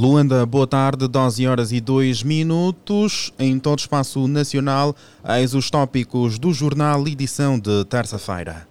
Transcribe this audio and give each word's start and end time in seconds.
Luanda, 0.00 0.46
boa 0.46 0.64
tarde, 0.64 1.08
12 1.08 1.44
horas 1.48 1.72
e 1.72 1.80
2 1.80 2.22
minutos, 2.22 3.32
em 3.36 3.58
todo 3.58 3.80
espaço 3.80 4.28
nacional, 4.28 4.94
eis 5.28 5.54
os 5.54 5.72
tópicos 5.72 6.38
do 6.38 6.52
jornal 6.52 7.04
edição 7.08 7.58
de 7.58 7.84
terça-feira. 7.86 8.68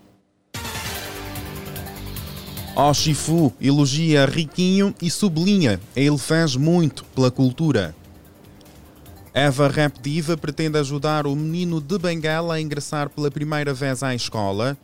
Oshifu 2.74 3.52
elogia 3.60 4.26
Riquinho 4.26 4.96
e 5.02 5.12
sublinha, 5.12 5.82
ele 5.94 6.18
fez 6.18 6.56
muito 6.56 7.04
pela 7.14 7.30
cultura. 7.30 7.94
Eva 9.34 9.68
Rap 9.68 10.00
Diva 10.02 10.38
pretende 10.38 10.78
ajudar 10.78 11.28
o 11.28 11.36
menino 11.36 11.82
de 11.82 12.00
Bengala 12.00 12.54
a 12.54 12.62
ingressar 12.62 13.10
pela 13.10 13.30
primeira 13.30 13.74
vez 13.74 14.02
à 14.02 14.16
escola. 14.16 14.78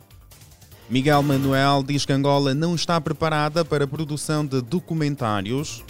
Miguel 0.90 1.22
Manuel 1.22 1.82
diz 1.82 2.04
que 2.04 2.12
Angola 2.12 2.52
não 2.52 2.74
está 2.74 3.00
preparada 3.00 3.64
para 3.64 3.84
a 3.84 3.88
produção 3.88 4.44
de 4.44 4.60
documentários. 4.60 5.82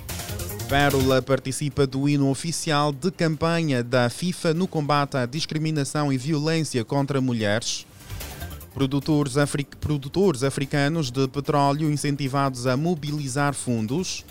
Pérola 0.75 1.23
participa 1.23 1.87
do 1.87 2.09
hino 2.09 2.29
oficial 2.29 2.91
de 2.91 3.09
campanha 3.13 3.81
da 3.81 4.11
FIFA 4.11 4.53
no 4.55 4.67
combate 4.67 5.17
à 5.17 5.25
discriminação 5.25 6.13
e 6.13 6.19
violência 6.19 6.85
contra 6.85 7.21
mulheres. 7.21 7.87
Produtores. 8.75 9.35
Produtores 9.81 10.43
africanos 10.43 11.13
de 11.13 11.29
petróleo 11.29 11.89
incentivados 11.93 12.67
a 12.67 12.77
mobilizar 12.77 13.55
fundos. 13.55 14.25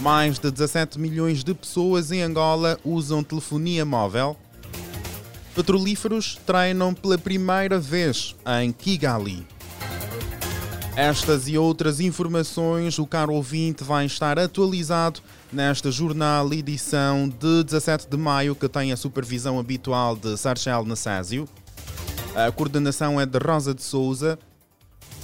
Mais 0.00 0.38
de 0.38 0.50
17 0.50 0.98
milhões 0.98 1.44
de 1.44 1.52
pessoas 1.52 2.10
em 2.10 2.22
Angola 2.22 2.80
usam 2.82 3.22
telefonia 3.22 3.84
móvel. 3.84 4.34
Petrolíferos 5.54 6.40
treinam 6.46 6.94
pela 6.94 7.18
primeira 7.18 7.78
vez 7.78 8.34
em 8.62 8.72
Kigali. 8.72 9.46
Estas 10.96 11.48
e 11.48 11.58
outras 11.58 12.00
informações, 12.00 12.98
o 12.98 13.06
caro 13.06 13.34
ouvinte 13.34 13.84
vai 13.84 14.06
estar 14.06 14.38
atualizado 14.38 15.20
nesta 15.52 15.90
jornal 15.90 16.50
edição 16.52 17.28
de 17.28 17.64
17 17.64 18.08
de 18.08 18.16
maio, 18.16 18.54
que 18.54 18.68
tem 18.68 18.90
a 18.90 18.96
supervisão 18.96 19.58
habitual 19.58 20.16
de 20.16 20.36
Sarchel 20.36 20.84
Nassásio. 20.84 21.48
A 22.34 22.50
coordenação 22.50 23.20
é 23.20 23.26
de 23.26 23.38
Rosa 23.38 23.74
de 23.74 23.82
Souza, 23.82 24.38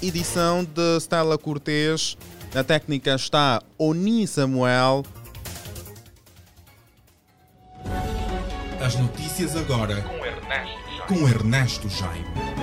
edição 0.02 0.62
de 0.64 1.00
Stella 1.00 1.38
Cortês. 1.38 2.16
Na 2.54 2.62
técnica 2.62 3.14
está 3.14 3.62
Oni 3.78 4.26
Samuel. 4.26 5.04
As 8.84 8.94
notícias 8.96 9.56
agora 9.56 10.02
com 10.02 10.24
Ernesto 10.24 10.48
Jaime. 10.48 11.08
Com 11.08 11.28
Ernesto 11.28 11.88
Jaime. 11.88 12.57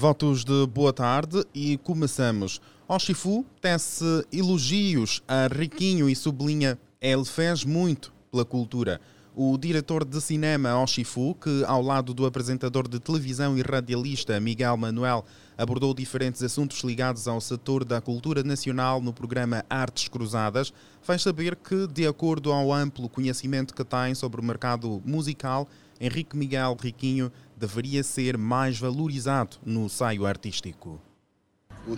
Votos 0.00 0.44
de 0.44 0.64
boa 0.68 0.92
tarde 0.92 1.44
e 1.52 1.76
começamos. 1.78 2.60
Oshifu 2.86 3.44
tece 3.60 4.04
elogios 4.32 5.24
a 5.26 5.48
Riquinho 5.48 6.08
e 6.08 6.14
sublinha 6.14 6.78
ele 7.00 7.24
fez 7.24 7.64
muito 7.64 8.12
pela 8.30 8.44
cultura. 8.44 9.00
O 9.34 9.58
diretor 9.58 10.04
de 10.04 10.20
cinema 10.20 10.80
Oshifu, 10.80 11.34
que 11.34 11.64
ao 11.66 11.82
lado 11.82 12.14
do 12.14 12.26
apresentador 12.26 12.86
de 12.86 13.00
televisão 13.00 13.58
e 13.58 13.60
radialista 13.62 14.38
Miguel 14.38 14.76
Manuel 14.76 15.24
abordou 15.56 15.92
diferentes 15.92 16.44
assuntos 16.44 16.84
ligados 16.84 17.26
ao 17.26 17.40
setor 17.40 17.84
da 17.84 18.00
cultura 18.00 18.44
nacional 18.44 19.00
no 19.00 19.12
programa 19.12 19.64
Artes 19.68 20.06
Cruzadas, 20.06 20.72
faz 21.02 21.22
saber 21.22 21.56
que, 21.56 21.88
de 21.88 22.06
acordo 22.06 22.52
ao 22.52 22.72
amplo 22.72 23.08
conhecimento 23.08 23.74
que 23.74 23.82
tem 23.82 24.14
sobre 24.14 24.40
o 24.40 24.44
mercado 24.44 25.02
musical, 25.04 25.68
Henrique 26.00 26.36
Miguel 26.36 26.76
Riquinho 26.80 27.32
deveria 27.56 28.02
ser 28.04 28.38
mais 28.38 28.78
valorizado 28.78 29.56
no 29.64 29.88
saio 29.88 30.24
artístico? 30.26 31.00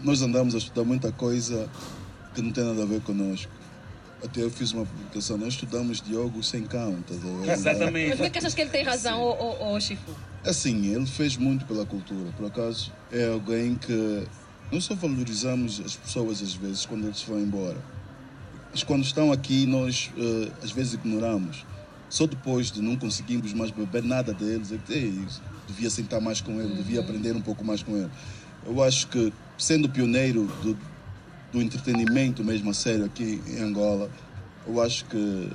Nós 0.03 0.23
andamos 0.23 0.55
a 0.55 0.59
estudar 0.59 0.85
muita 0.85 1.13
coisa 1.13 1.69
que 2.35 2.41
não 2.41 2.53
tem 2.53 2.65
nada 2.65 2.83
a 2.83 2.87
ver 2.87 3.01
conosco. 3.03 3.53
Até 4.23 4.43
eu 4.43 4.51
fiz 4.51 4.73
uma 4.73 4.85
publicação, 4.85 5.39
nós 5.39 5.55
estudamos 5.55 6.01
Diogo 6.01 6.43
sem 6.43 6.65
cão, 6.65 7.03
tá 7.03 7.15
Exatamente. 7.53 8.11
Mas 8.11 8.19
por 8.19 8.27
é 8.27 8.31
que 8.31 8.39
achas 8.39 8.55
que 8.55 8.61
ele 8.61 8.71
tem 8.71 8.85
razão, 8.85 9.23
o, 9.23 9.75
o, 9.75 9.81
Chifu? 9.81 10.15
Assim, 10.45 10.95
ele 10.95 11.07
fez 11.07 11.37
muito 11.37 11.65
pela 11.65 11.87
cultura. 11.87 12.31
Por 12.37 12.47
acaso, 12.47 12.93
é 13.11 13.29
alguém 13.29 13.75
que 13.75 14.27
nós 14.71 14.85
só 14.85 14.95
valorizamos 14.95 15.81
as 15.85 15.97
pessoas 15.97 16.43
às 16.43 16.55
vezes 16.55 16.87
quando 16.87 17.07
eles 17.07 17.23
vão 17.23 17.41
embora. 17.41 17.79
Mas 18.71 18.83
quando 18.83 19.03
estão 19.03 19.33
aqui, 19.33 19.67
nós 19.67 20.11
uh, 20.17 20.53
às 20.63 20.71
vezes 20.71 20.95
ignoramos. 20.95 21.65
Só 22.11 22.27
depois 22.27 22.73
de 22.73 22.83
não 22.83 22.97
conseguirmos 22.97 23.53
mais 23.53 23.71
beber 23.71 24.03
nada 24.03 24.35
deles, 24.35 24.73
é 24.73 24.79
que 24.79 25.25
devia 25.69 25.89
sentar 25.89 26.21
mais 26.21 26.41
com 26.41 26.61
ele, 26.61 26.75
devia 26.75 27.01
aprender 27.01 27.37
um 27.37 27.41
pouco 27.41 27.65
mais 27.65 27.85
com 27.85 27.97
ele. 27.97 28.11
Eu 28.67 28.83
acho 28.83 29.07
que, 29.07 29.33
sendo 29.57 29.89
pioneiro 29.89 30.47
do, 30.61 30.77
do 31.53 31.63
entretenimento 31.63 32.43
mesmo 32.43 32.71
a 32.71 32.75
sério 32.75 33.05
aqui 33.05 33.41
em 33.47 33.61
Angola, 33.63 34.11
eu 34.67 34.83
acho 34.83 35.05
que 35.05 35.49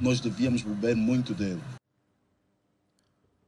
nós 0.00 0.18
devíamos 0.18 0.62
beber 0.62 0.96
muito 0.96 1.32
dele. 1.32 1.60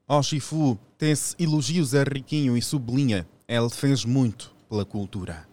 Oshifu 0.07 0.79
tece 0.97 1.35
elogios 1.41 1.93
a 1.93 2.05
Riquinho 2.05 2.57
e 2.57 2.63
sublinha, 2.63 3.27
ele 3.49 3.69
fez 3.69 4.05
muito 4.05 4.55
pela 4.69 4.85
cultura. 4.85 5.48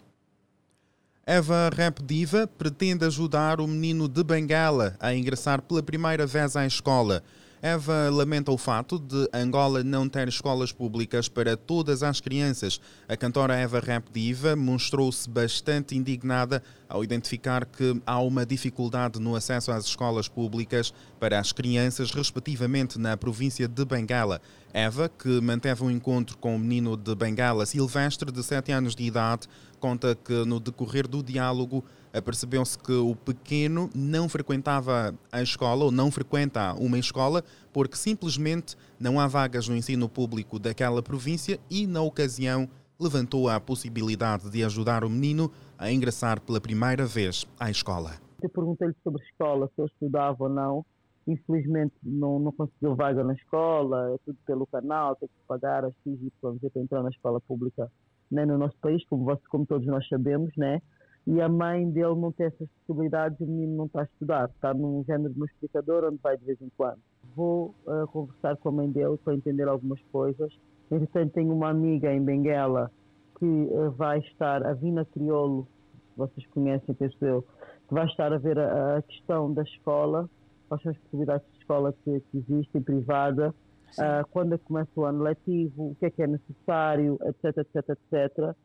Eva 1.27 1.71
Rap 1.75 2.03
Diva 2.03 2.45
pretende 2.45 3.03
ajudar 3.03 3.59
o 3.59 3.65
menino 3.65 4.07
de 4.07 4.23
Bengala 4.23 4.95
a 4.99 5.11
ingressar 5.11 5.59
pela 5.59 5.81
primeira 5.81 6.27
vez 6.27 6.55
à 6.55 6.67
escola. 6.67 7.23
Eva 7.65 8.11
lamenta 8.11 8.51
o 8.51 8.59
fato 8.59 8.99
de 8.99 9.27
Angola 9.33 9.83
não 9.83 10.07
ter 10.07 10.27
escolas 10.27 10.71
públicas 10.71 11.27
para 11.27 11.57
todas 11.57 12.03
as 12.03 12.21
crianças. 12.21 12.79
A 13.09 13.17
cantora 13.17 13.55
Eva 13.55 13.79
Rap 13.79 14.05
Diva 14.13 14.55
mostrou-se 14.55 15.27
bastante 15.27 15.95
indignada 15.95 16.61
ao 16.87 17.03
identificar 17.03 17.65
que 17.65 17.99
há 18.05 18.19
uma 18.19 18.45
dificuldade 18.45 19.19
no 19.19 19.35
acesso 19.35 19.71
às 19.71 19.85
escolas 19.85 20.27
públicas 20.27 20.93
para 21.19 21.39
as 21.39 21.51
crianças, 21.51 22.11
respectivamente 22.11 22.99
na 22.99 23.17
província 23.17 23.67
de 23.67 23.83
Bengala. 23.83 24.39
Eva, 24.71 25.09
que 25.09 25.41
manteve 25.41 25.83
um 25.83 25.89
encontro 25.89 26.37
com 26.37 26.55
o 26.55 26.59
menino 26.59 26.95
de 26.95 27.15
Bengala, 27.15 27.65
Silvestre, 27.65 28.31
de 28.31 28.43
7 28.43 28.73
anos 28.73 28.95
de 28.95 29.05
idade, 29.05 29.47
conta 29.79 30.13
que 30.15 30.45
no 30.45 30.59
decorrer 30.59 31.07
do 31.07 31.23
diálogo 31.23 31.83
apercebeu-se 32.15 32.79
que 32.79 32.93
o 32.93 33.15
pequeno 33.15 33.89
não 33.93 34.29
frequentava 34.29 35.13
a 35.31 35.41
escola 35.41 35.85
ou 35.85 35.91
não 35.91 36.09
frequenta 36.09 36.73
uma 36.73 36.97
escola 36.97 37.43
porque 37.73 37.97
simplesmente 37.97 38.77
não 38.99 39.19
há 39.19 39.27
vagas 39.27 39.67
no 39.67 39.75
ensino 39.75 40.07
público 40.07 40.57
daquela 40.57 41.03
província 41.03 41.59
e, 41.69 41.85
na 41.85 42.01
ocasião, 42.01 42.69
levantou 42.99 43.49
a 43.49 43.59
possibilidade 43.59 44.49
de 44.49 44.63
ajudar 44.63 45.03
o 45.03 45.09
menino 45.09 45.51
a 45.77 45.91
ingressar 45.91 46.39
pela 46.39 46.61
primeira 46.61 47.05
vez 47.05 47.45
à 47.59 47.69
escola. 47.69 48.11
Eu 48.41 48.49
perguntei-lhe 48.49 48.95
sobre 49.03 49.21
a 49.21 49.25
escola, 49.25 49.69
se 49.75 49.81
eu 49.81 49.85
estudava 49.85 50.45
ou 50.45 50.49
não. 50.49 50.85
Infelizmente 51.27 51.95
não, 52.03 52.39
não 52.39 52.51
conseguiu 52.51 52.95
vaga 52.95 53.23
na 53.23 53.33
escola, 53.33 54.13
é 54.13 54.17
tudo 54.23 54.37
pelo 54.45 54.67
canal, 54.67 55.15
tem 55.15 55.27
que 55.27 55.47
pagar 55.47 55.83
as 55.83 55.93
FII 56.03 56.31
para 56.39 56.81
entrar 56.81 57.01
na 57.01 57.09
escola 57.09 57.41
pública 57.41 57.91
né, 58.31 58.45
no 58.45 58.57
nosso 58.57 58.77
país, 58.77 59.03
como, 59.07 59.35
como 59.49 59.65
todos 59.65 59.87
nós 59.87 60.07
sabemos, 60.07 60.51
né? 60.55 60.81
E 61.27 61.41
a 61.41 61.49
mãe 61.49 61.89
dele 61.89 62.15
não 62.15 62.31
tem 62.31 62.45
essas 62.47 62.69
possibilidades, 62.69 63.39
o 63.39 63.45
menino 63.45 63.75
não 63.75 63.85
está 63.85 64.01
a 64.01 64.03
estudar, 64.03 64.49
está 64.49 64.73
num 64.73 65.03
género 65.05 65.33
de 65.33 65.39
multiplicador 65.39 66.03
onde 66.05 66.19
vai 66.21 66.37
de 66.37 66.45
vez 66.45 66.61
em 66.61 66.69
quando. 66.77 66.99
Vou 67.35 67.73
uh, 67.87 68.07
conversar 68.07 68.55
com 68.57 68.69
a 68.69 68.71
mãe 68.71 68.91
dele 68.91 69.17
para 69.23 69.33
entender 69.33 69.67
algumas 69.67 69.99
coisas. 70.11 70.53
Entretanto, 70.91 71.33
tenho 71.33 71.51
uma 71.51 71.69
amiga 71.69 72.13
em 72.13 72.23
Benguela 72.23 72.91
que 73.39 73.45
uh, 73.45 73.89
vai 73.91 74.19
estar, 74.19 74.63
a 74.63 74.73
Vina 74.73 75.03
Criolo, 75.03 75.67
vocês 76.15 76.45
conhecem, 76.47 76.93
penso 76.93 77.17
eu, 77.25 77.41
que 77.87 77.93
vai 77.93 78.05
estar 78.05 78.31
a 78.31 78.37
ver 78.37 78.59
a, 78.59 78.97
a 78.97 79.01
questão 79.01 79.51
da 79.51 79.63
escola, 79.63 80.29
quais 80.69 80.83
são 80.83 80.91
as 80.91 80.97
possibilidades 80.99 81.47
de 81.51 81.57
escola 81.57 81.93
que, 82.03 82.19
que 82.19 82.37
existem, 82.37 82.81
privada, 82.83 83.49
uh, 83.49 84.27
quando 84.31 84.53
é 84.53 84.57
começa 84.59 84.91
o 84.95 85.05
ano 85.05 85.23
letivo, 85.23 85.91
o 85.91 85.95
que 85.95 86.05
é 86.05 86.09
que 86.09 86.21
é 86.21 86.27
necessário, 86.27 87.17
etc, 87.23 87.57
etc, 87.57 87.89
etc. 87.89 88.55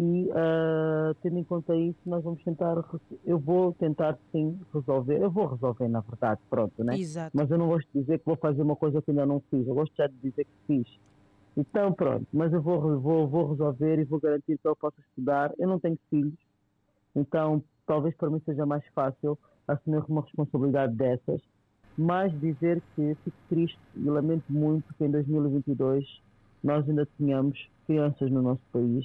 E 0.00 0.30
uh, 0.30 1.12
tendo 1.22 1.38
em 1.38 1.44
conta 1.44 1.74
isso, 1.74 1.98
nós 2.06 2.22
vamos 2.22 2.40
tentar, 2.44 2.76
eu 3.26 3.36
vou 3.36 3.72
tentar 3.72 4.16
sim 4.30 4.56
resolver, 4.72 5.20
eu 5.20 5.28
vou 5.28 5.48
resolver 5.48 5.88
na 5.88 6.00
verdade, 6.00 6.40
pronto, 6.48 6.84
né? 6.84 6.96
Exato. 6.96 7.36
Mas 7.36 7.50
eu 7.50 7.58
não 7.58 7.66
gosto 7.66 7.88
de 7.92 8.02
dizer 8.02 8.20
que 8.20 8.24
vou 8.24 8.36
fazer 8.36 8.62
uma 8.62 8.76
coisa 8.76 9.02
que 9.02 9.10
ainda 9.10 9.26
não 9.26 9.42
fiz, 9.50 9.66
eu 9.66 9.74
gosto 9.74 9.92
já 9.96 10.06
de 10.06 10.14
dizer 10.22 10.44
que 10.44 10.66
fiz. 10.68 10.86
Então 11.56 11.92
pronto, 11.92 12.28
mas 12.32 12.52
eu 12.52 12.62
vou, 12.62 13.00
vou, 13.00 13.26
vou 13.26 13.50
resolver 13.50 13.98
e 13.98 14.04
vou 14.04 14.20
garantir 14.20 14.56
que 14.56 14.68
eu 14.68 14.76
possa 14.76 15.00
estudar. 15.00 15.52
Eu 15.58 15.66
não 15.66 15.80
tenho 15.80 15.98
filhos, 16.08 16.38
então 17.16 17.60
talvez 17.84 18.14
para 18.14 18.30
mim 18.30 18.40
seja 18.46 18.64
mais 18.64 18.84
fácil 18.94 19.36
assumir 19.66 20.04
uma 20.08 20.22
responsabilidade 20.22 20.94
dessas 20.94 21.42
mas 21.98 22.32
dizer 22.38 22.80
que 22.94 23.16
fico 23.24 23.36
triste 23.48 23.78
e 23.96 24.04
lamento 24.04 24.44
muito 24.48 24.94
que 24.94 25.04
em 25.04 25.10
2022 25.10 26.04
nós 26.62 26.88
ainda 26.88 27.04
tenhamos 27.18 27.68
crianças 27.86 28.30
no 28.30 28.40
nosso 28.40 28.62
país 28.72 29.04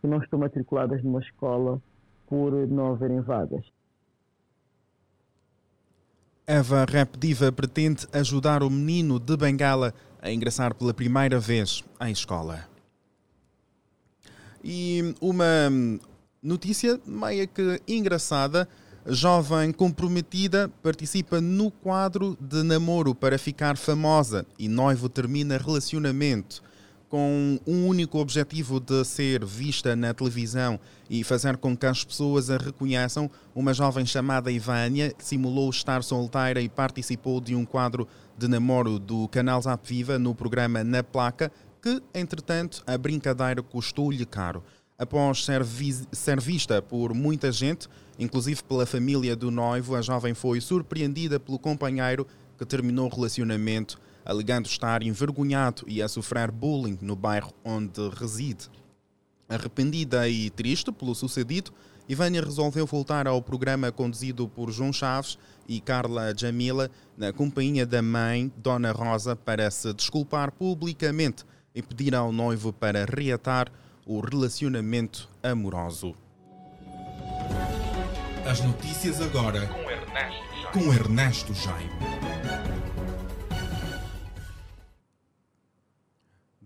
que 0.00 0.06
não 0.06 0.18
estão 0.18 0.38
matriculadas 0.38 1.02
numa 1.02 1.20
escola 1.20 1.80
por 2.26 2.52
não 2.68 2.92
haverem 2.92 3.20
vagas. 3.20 3.64
Eva 6.46 6.84
Rap 6.84 7.16
Diva 7.16 7.52
pretende 7.52 8.06
ajudar 8.12 8.62
o 8.62 8.70
menino 8.70 9.20
de 9.20 9.36
Bengala 9.36 9.94
a 10.20 10.32
ingressar 10.32 10.74
pela 10.74 10.92
primeira 10.92 11.38
vez 11.38 11.84
à 11.98 12.10
escola. 12.10 12.68
E 14.62 15.14
uma 15.20 15.70
notícia 16.42 17.00
meio 17.06 17.46
que 17.48 17.80
engraçada. 17.86 18.68
Jovem 19.06 19.72
comprometida 19.72 20.70
participa 20.82 21.40
no 21.40 21.70
quadro 21.70 22.36
de 22.38 22.62
namoro 22.62 23.14
para 23.14 23.38
ficar 23.38 23.78
famosa 23.78 24.44
e 24.58 24.68
noivo 24.68 25.08
termina 25.08 25.56
relacionamento 25.56 26.62
com 27.10 27.58
um 27.66 27.88
único 27.88 28.18
objetivo 28.18 28.78
de 28.78 29.04
ser 29.04 29.44
vista 29.44 29.96
na 29.96 30.14
televisão 30.14 30.78
e 31.10 31.24
fazer 31.24 31.56
com 31.56 31.76
que 31.76 31.84
as 31.84 32.04
pessoas 32.04 32.48
a 32.50 32.56
reconheçam, 32.56 33.28
uma 33.52 33.74
jovem 33.74 34.06
chamada 34.06 34.50
Ivânia 34.50 35.12
simulou 35.18 35.68
estar 35.68 36.04
solteira 36.04 36.62
e 36.62 36.68
participou 36.68 37.40
de 37.40 37.56
um 37.56 37.64
quadro 37.64 38.06
de 38.38 38.46
namoro 38.46 39.00
do 39.00 39.26
canal 39.26 39.60
Zap 39.60 39.86
Viva 39.86 40.20
no 40.20 40.36
programa 40.36 40.84
Na 40.84 41.02
Placa, 41.02 41.50
que, 41.82 42.00
entretanto, 42.14 42.80
a 42.86 42.96
brincadeira 42.96 43.60
custou-lhe 43.60 44.24
caro. 44.24 44.62
Após 44.96 45.44
ser, 45.44 45.62
ser 46.12 46.40
vista 46.40 46.80
por 46.80 47.12
muita 47.12 47.50
gente, 47.50 47.88
inclusive 48.20 48.62
pela 48.62 48.86
família 48.86 49.34
do 49.34 49.50
noivo, 49.50 49.96
a 49.96 50.02
jovem 50.02 50.32
foi 50.32 50.60
surpreendida 50.60 51.40
pelo 51.40 51.58
companheiro 51.58 52.24
que 52.56 52.64
terminou 52.64 53.06
o 53.06 53.12
relacionamento 53.12 53.98
alegando 54.24 54.68
estar 54.68 55.02
envergonhado 55.02 55.84
e 55.86 56.02
a 56.02 56.08
sofrer 56.08 56.50
bullying 56.50 56.98
no 57.00 57.16
bairro 57.16 57.52
onde 57.64 58.08
reside. 58.10 58.68
Arrependida 59.48 60.28
e 60.28 60.48
triste 60.50 60.92
pelo 60.92 61.14
sucedido, 61.14 61.72
Ivânia 62.08 62.42
resolveu 62.42 62.86
voltar 62.86 63.28
ao 63.28 63.40
programa 63.40 63.92
conduzido 63.92 64.48
por 64.48 64.70
João 64.72 64.92
Chaves 64.92 65.38
e 65.68 65.80
Carla 65.80 66.34
Jamila, 66.36 66.90
na 67.16 67.32
companhia 67.32 67.86
da 67.86 68.02
mãe, 68.02 68.52
Dona 68.56 68.90
Rosa, 68.90 69.36
para 69.36 69.70
se 69.70 69.92
desculpar 69.94 70.50
publicamente 70.50 71.44
e 71.72 71.80
pedir 71.80 72.14
ao 72.14 72.32
noivo 72.32 72.72
para 72.72 73.04
reatar 73.04 73.70
o 74.04 74.20
relacionamento 74.20 75.28
amoroso. 75.40 76.14
As 78.44 78.60
notícias 78.60 79.20
agora 79.20 79.66
com 79.68 79.88
Ernesto 79.88 80.44
Jaime. 80.54 80.72
Com 80.72 80.92
Ernesto 80.92 81.54
Jaime. 81.54 82.29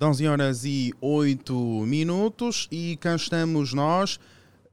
11 0.04 0.28
horas 0.28 0.64
e 0.66 0.92
8 1.00 1.54
minutos 1.86 2.68
e 2.70 2.94
cá 3.00 3.16
estamos 3.16 3.72
nós. 3.72 4.20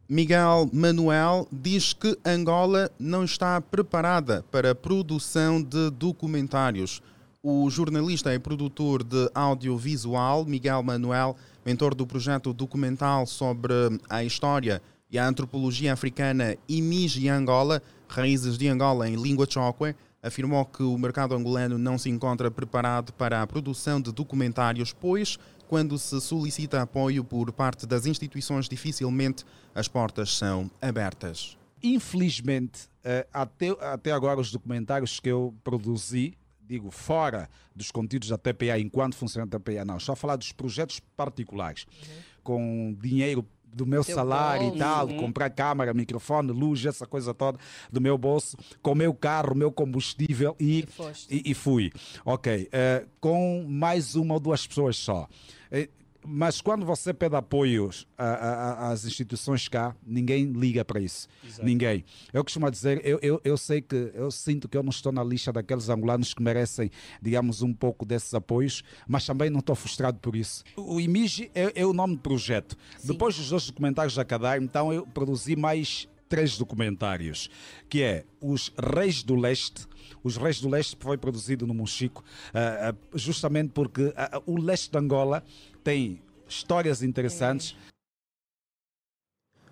Miguel 0.09 0.69
Manuel 0.73 1.47
diz 1.49 1.93
que 1.93 2.17
Angola 2.25 2.91
não 2.99 3.23
está 3.23 3.61
preparada 3.61 4.43
para 4.51 4.71
a 4.71 4.75
produção 4.75 5.63
de 5.63 5.89
documentários. 5.91 7.01
O 7.41 7.69
jornalista 7.69 8.33
e 8.33 8.39
produtor 8.39 9.05
de 9.05 9.31
audiovisual 9.33 10.43
Miguel 10.43 10.83
Manuel, 10.83 11.37
mentor 11.65 11.95
do 11.95 12.05
projeto 12.05 12.51
documental 12.51 13.25
sobre 13.25 13.73
a 14.09 14.25
história 14.25 14.81
e 15.09 15.17
a 15.17 15.25
antropologia 15.25 15.93
africana 15.93 16.57
Imige 16.67 17.29
Angola, 17.29 17.81
Raízes 18.09 18.57
de 18.57 18.67
Angola 18.67 19.07
em 19.07 19.15
Língua 19.15 19.47
Chokwe, 19.49 19.95
afirmou 20.21 20.65
que 20.65 20.83
o 20.83 20.97
mercado 20.97 21.35
angolano 21.35 21.77
não 21.77 21.97
se 21.97 22.09
encontra 22.09 22.51
preparado 22.51 23.11
para 23.13 23.41
a 23.41 23.47
produção 23.47 23.99
de 23.99 24.11
documentários, 24.11 24.93
pois, 24.93 25.37
quando 25.67 25.97
se 25.97 26.19
solicita 26.21 26.81
apoio 26.81 27.23
por 27.23 27.51
parte 27.51 27.87
das 27.87 28.05
instituições, 28.05 28.69
dificilmente 28.69 29.45
as 29.73 29.87
portas 29.87 30.35
são 30.35 30.69
abertas. 30.81 31.57
Infelizmente, 31.83 32.89
eh, 33.03 33.25
até, 33.33 33.69
até 33.81 34.11
agora, 34.11 34.39
os 34.39 34.51
documentários 34.51 35.19
que 35.19 35.29
eu 35.29 35.55
produzi, 35.63 36.37
digo, 36.61 36.91
fora 36.91 37.49
dos 37.75 37.89
conteúdos 37.89 38.29
da 38.29 38.37
TPA, 38.37 38.77
enquanto 38.79 39.15
funciona 39.15 39.45
a 39.45 39.59
TPA, 39.59 39.83
não, 39.83 39.99
só 39.99 40.15
falar 40.15 40.35
dos 40.35 40.51
projetos 40.51 40.99
particulares, 41.17 41.85
uhum. 41.85 42.15
com 42.43 42.97
dinheiro 43.01 43.45
do 43.73 43.85
meu 43.85 44.03
Teu 44.03 44.15
salário 44.15 44.63
bolso. 44.63 44.75
e 44.75 44.79
tal, 44.79 45.07
uhum. 45.07 45.17
comprar 45.17 45.49
câmera, 45.49 45.93
microfone, 45.93 46.51
luz, 46.51 46.85
essa 46.85 47.05
coisa 47.05 47.33
toda 47.33 47.57
do 47.91 48.01
meu 48.01 48.17
bolso, 48.17 48.57
com 48.81 48.91
o 48.91 48.95
meu 48.95 49.13
carro, 49.13 49.53
o 49.53 49.57
meu 49.57 49.71
combustível 49.71 50.55
e, 50.59 50.85
e, 51.29 51.51
e 51.51 51.53
fui. 51.53 51.91
Ok, 52.25 52.67
uh, 52.67 53.07
com 53.19 53.65
mais 53.67 54.15
uma 54.15 54.35
ou 54.35 54.39
duas 54.39 54.65
pessoas 54.65 54.97
só. 54.97 55.27
Uh, 55.71 56.00
mas 56.25 56.61
quando 56.61 56.85
você 56.85 57.13
pede 57.13 57.35
apoios 57.35 58.07
às 58.17 59.05
instituições 59.05 59.67
cá, 59.67 59.95
ninguém 60.05 60.45
liga 60.45 60.85
para 60.85 60.99
isso. 60.99 61.27
Exato. 61.43 61.65
Ninguém. 61.65 62.05
Eu 62.31 62.43
costumo 62.43 62.69
dizer, 62.69 63.01
eu, 63.03 63.19
eu, 63.21 63.41
eu 63.43 63.57
sei 63.57 63.81
que, 63.81 64.11
eu 64.13 64.29
sinto 64.29 64.67
que 64.67 64.77
eu 64.77 64.83
não 64.83 64.89
estou 64.89 65.11
na 65.11 65.23
lista 65.23 65.51
daqueles 65.51 65.89
angolanos 65.89 66.33
que 66.33 66.41
merecem, 66.41 66.91
digamos, 67.21 67.61
um 67.61 67.73
pouco 67.73 68.05
desses 68.05 68.33
apoios, 68.33 68.83
mas 69.07 69.25
também 69.25 69.49
não 69.49 69.59
estou 69.59 69.75
frustrado 69.75 70.19
por 70.19 70.35
isso. 70.35 70.63
O 70.75 70.99
IMIGE 70.99 71.51
é, 71.55 71.81
é 71.81 71.85
o 71.85 71.93
nome 71.93 72.15
do 72.15 72.21
projeto. 72.21 72.77
Sim. 72.97 73.07
Depois 73.07 73.35
dos 73.35 73.49
dois 73.49 73.65
documentários 73.67 74.15
da 74.15 74.23
Cadar, 74.23 74.61
então 74.61 74.93
eu 74.93 75.05
produzi 75.07 75.55
mais 75.55 76.07
três 76.31 76.57
documentários, 76.57 77.49
que 77.89 78.01
é 78.01 78.23
Os 78.39 78.71
Reis 78.77 79.21
do 79.21 79.35
Leste, 79.35 79.85
os 80.23 80.37
Reis 80.37 80.61
do 80.61 80.69
Leste 80.69 80.95
foi 80.99 81.17
produzido 81.17 81.67
no 81.67 81.73
Mochico, 81.73 82.23
uh, 82.53 82.93
uh, 82.93 83.17
justamente 83.17 83.71
porque 83.73 84.03
uh, 84.03 84.13
o 84.45 84.57
leste 84.57 84.89
de 84.91 84.97
Angola 84.97 85.43
tem 85.83 86.21
histórias 86.47 87.01
interessantes. 87.01 87.75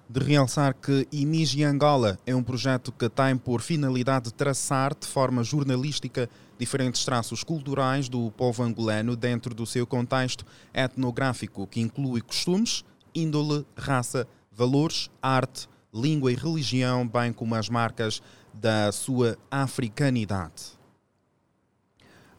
De 0.09 0.19
realçar 0.19 0.73
que 0.73 1.07
Imige 1.11 1.63
Angola 1.63 2.17
é 2.25 2.35
um 2.35 2.41
projeto 2.41 2.91
que 2.91 3.07
tem 3.07 3.37
por 3.37 3.61
finalidade 3.61 4.33
traçar 4.33 4.95
de 4.95 5.05
forma 5.05 5.43
jornalística 5.43 6.27
diferentes 6.57 7.05
traços 7.05 7.43
culturais 7.43 8.09
do 8.09 8.31
povo 8.31 8.63
angolano 8.63 9.15
dentro 9.15 9.53
do 9.53 9.67
seu 9.67 9.85
contexto 9.85 10.43
etnográfico, 10.73 11.67
que 11.67 11.79
inclui 11.79 12.21
costumes, 12.21 12.83
índole, 13.13 13.65
raça, 13.77 14.27
valores, 14.51 15.11
arte, 15.21 15.69
língua 15.93 16.31
e 16.31 16.35
religião, 16.35 17.07
bem 17.07 17.31
como 17.31 17.53
as 17.53 17.69
marcas 17.69 18.19
da 18.51 18.91
sua 18.91 19.37
africanidade. 19.51 20.78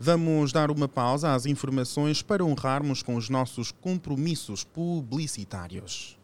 Vamos 0.02 0.50
dar 0.50 0.70
uma 0.70 0.88
pausa 0.88 1.34
às 1.34 1.44
informações 1.44 2.22
para 2.22 2.42
honrarmos 2.42 3.02
com 3.02 3.16
os 3.16 3.28
nossos 3.28 3.70
compromissos 3.70 4.64
publicitários. 4.64 6.18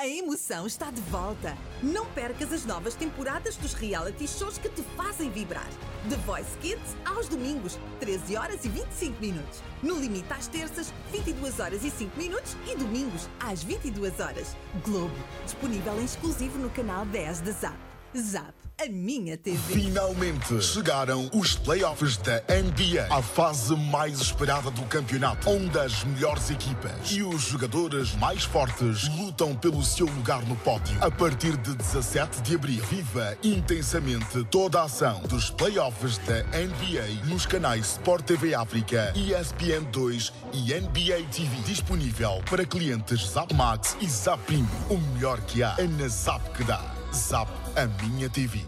A 0.00 0.08
emoção 0.08 0.66
está 0.66 0.90
de 0.90 1.00
volta. 1.02 1.56
Não 1.80 2.06
percas 2.06 2.52
as 2.52 2.64
novas 2.64 2.96
temporadas 2.96 3.56
dos 3.56 3.72
reality 3.72 4.26
shows 4.26 4.58
que 4.58 4.68
te 4.68 4.82
fazem 4.96 5.30
vibrar. 5.30 5.68
The 6.10 6.16
Voice 6.26 6.58
Kids 6.60 6.96
aos 7.04 7.28
domingos, 7.28 7.78
13 8.00 8.36
horas 8.36 8.64
e 8.64 8.68
25 8.68 9.20
minutos. 9.20 9.62
No 9.80 10.00
limite 10.00 10.32
às 10.32 10.48
terças, 10.48 10.92
22 11.12 11.60
horas 11.60 11.84
e 11.84 11.92
5 11.92 12.18
minutos 12.18 12.56
e 12.66 12.74
domingos 12.74 13.28
às 13.38 13.62
22 13.62 14.18
horas. 14.18 14.56
Globo, 14.84 15.14
disponível 15.44 16.00
em 16.00 16.04
exclusivo 16.04 16.58
no 16.58 16.70
canal 16.70 17.06
10 17.06 17.42
da 17.42 17.52
Zap. 17.52 17.78
Zap 18.16 18.57
a 18.80 18.88
minha 18.88 19.36
TV. 19.36 19.74
Finalmente 19.74 20.62
chegaram 20.62 21.28
os 21.34 21.56
playoffs 21.56 22.16
da 22.18 22.40
NBA, 22.48 23.08
a 23.10 23.20
fase 23.20 23.74
mais 23.74 24.20
esperada 24.20 24.70
do 24.70 24.82
campeonato, 24.82 25.50
onde 25.50 25.76
as 25.80 26.04
melhores 26.04 26.48
equipas 26.48 27.10
e 27.10 27.22
os 27.22 27.42
jogadores 27.42 28.14
mais 28.14 28.44
fortes 28.44 29.08
lutam 29.18 29.54
pelo 29.56 29.82
seu 29.82 30.06
lugar 30.06 30.42
no 30.46 30.54
pódio. 30.56 30.96
A 31.00 31.10
partir 31.10 31.56
de 31.56 31.74
17 31.74 32.40
de 32.42 32.54
abril, 32.54 32.84
viva 32.84 33.36
intensamente 33.42 34.44
toda 34.44 34.80
a 34.80 34.84
ação 34.84 35.22
dos 35.22 35.50
playoffs 35.50 36.18
da 36.18 36.44
NBA 36.44 37.26
nos 37.26 37.46
canais 37.46 37.92
Sport 37.92 38.26
TV 38.26 38.54
África, 38.54 39.12
ESPN 39.16 39.90
2 39.90 40.32
e 40.52 40.72
NBA 40.74 41.26
TV, 41.32 41.56
disponível 41.64 42.40
para 42.48 42.64
clientes 42.64 43.30
Zap 43.30 43.52
Max 43.54 43.96
e 44.00 44.06
Zap. 44.08 44.38
O 44.88 44.96
melhor 45.14 45.40
que 45.40 45.64
há 45.64 45.74
é 45.78 45.88
na 45.88 46.06
Zap 46.06 46.48
que 46.56 46.62
dá. 46.62 46.97
Zap, 47.12 47.50
a 47.76 47.86
minha 48.04 48.28
TV. 48.28 48.64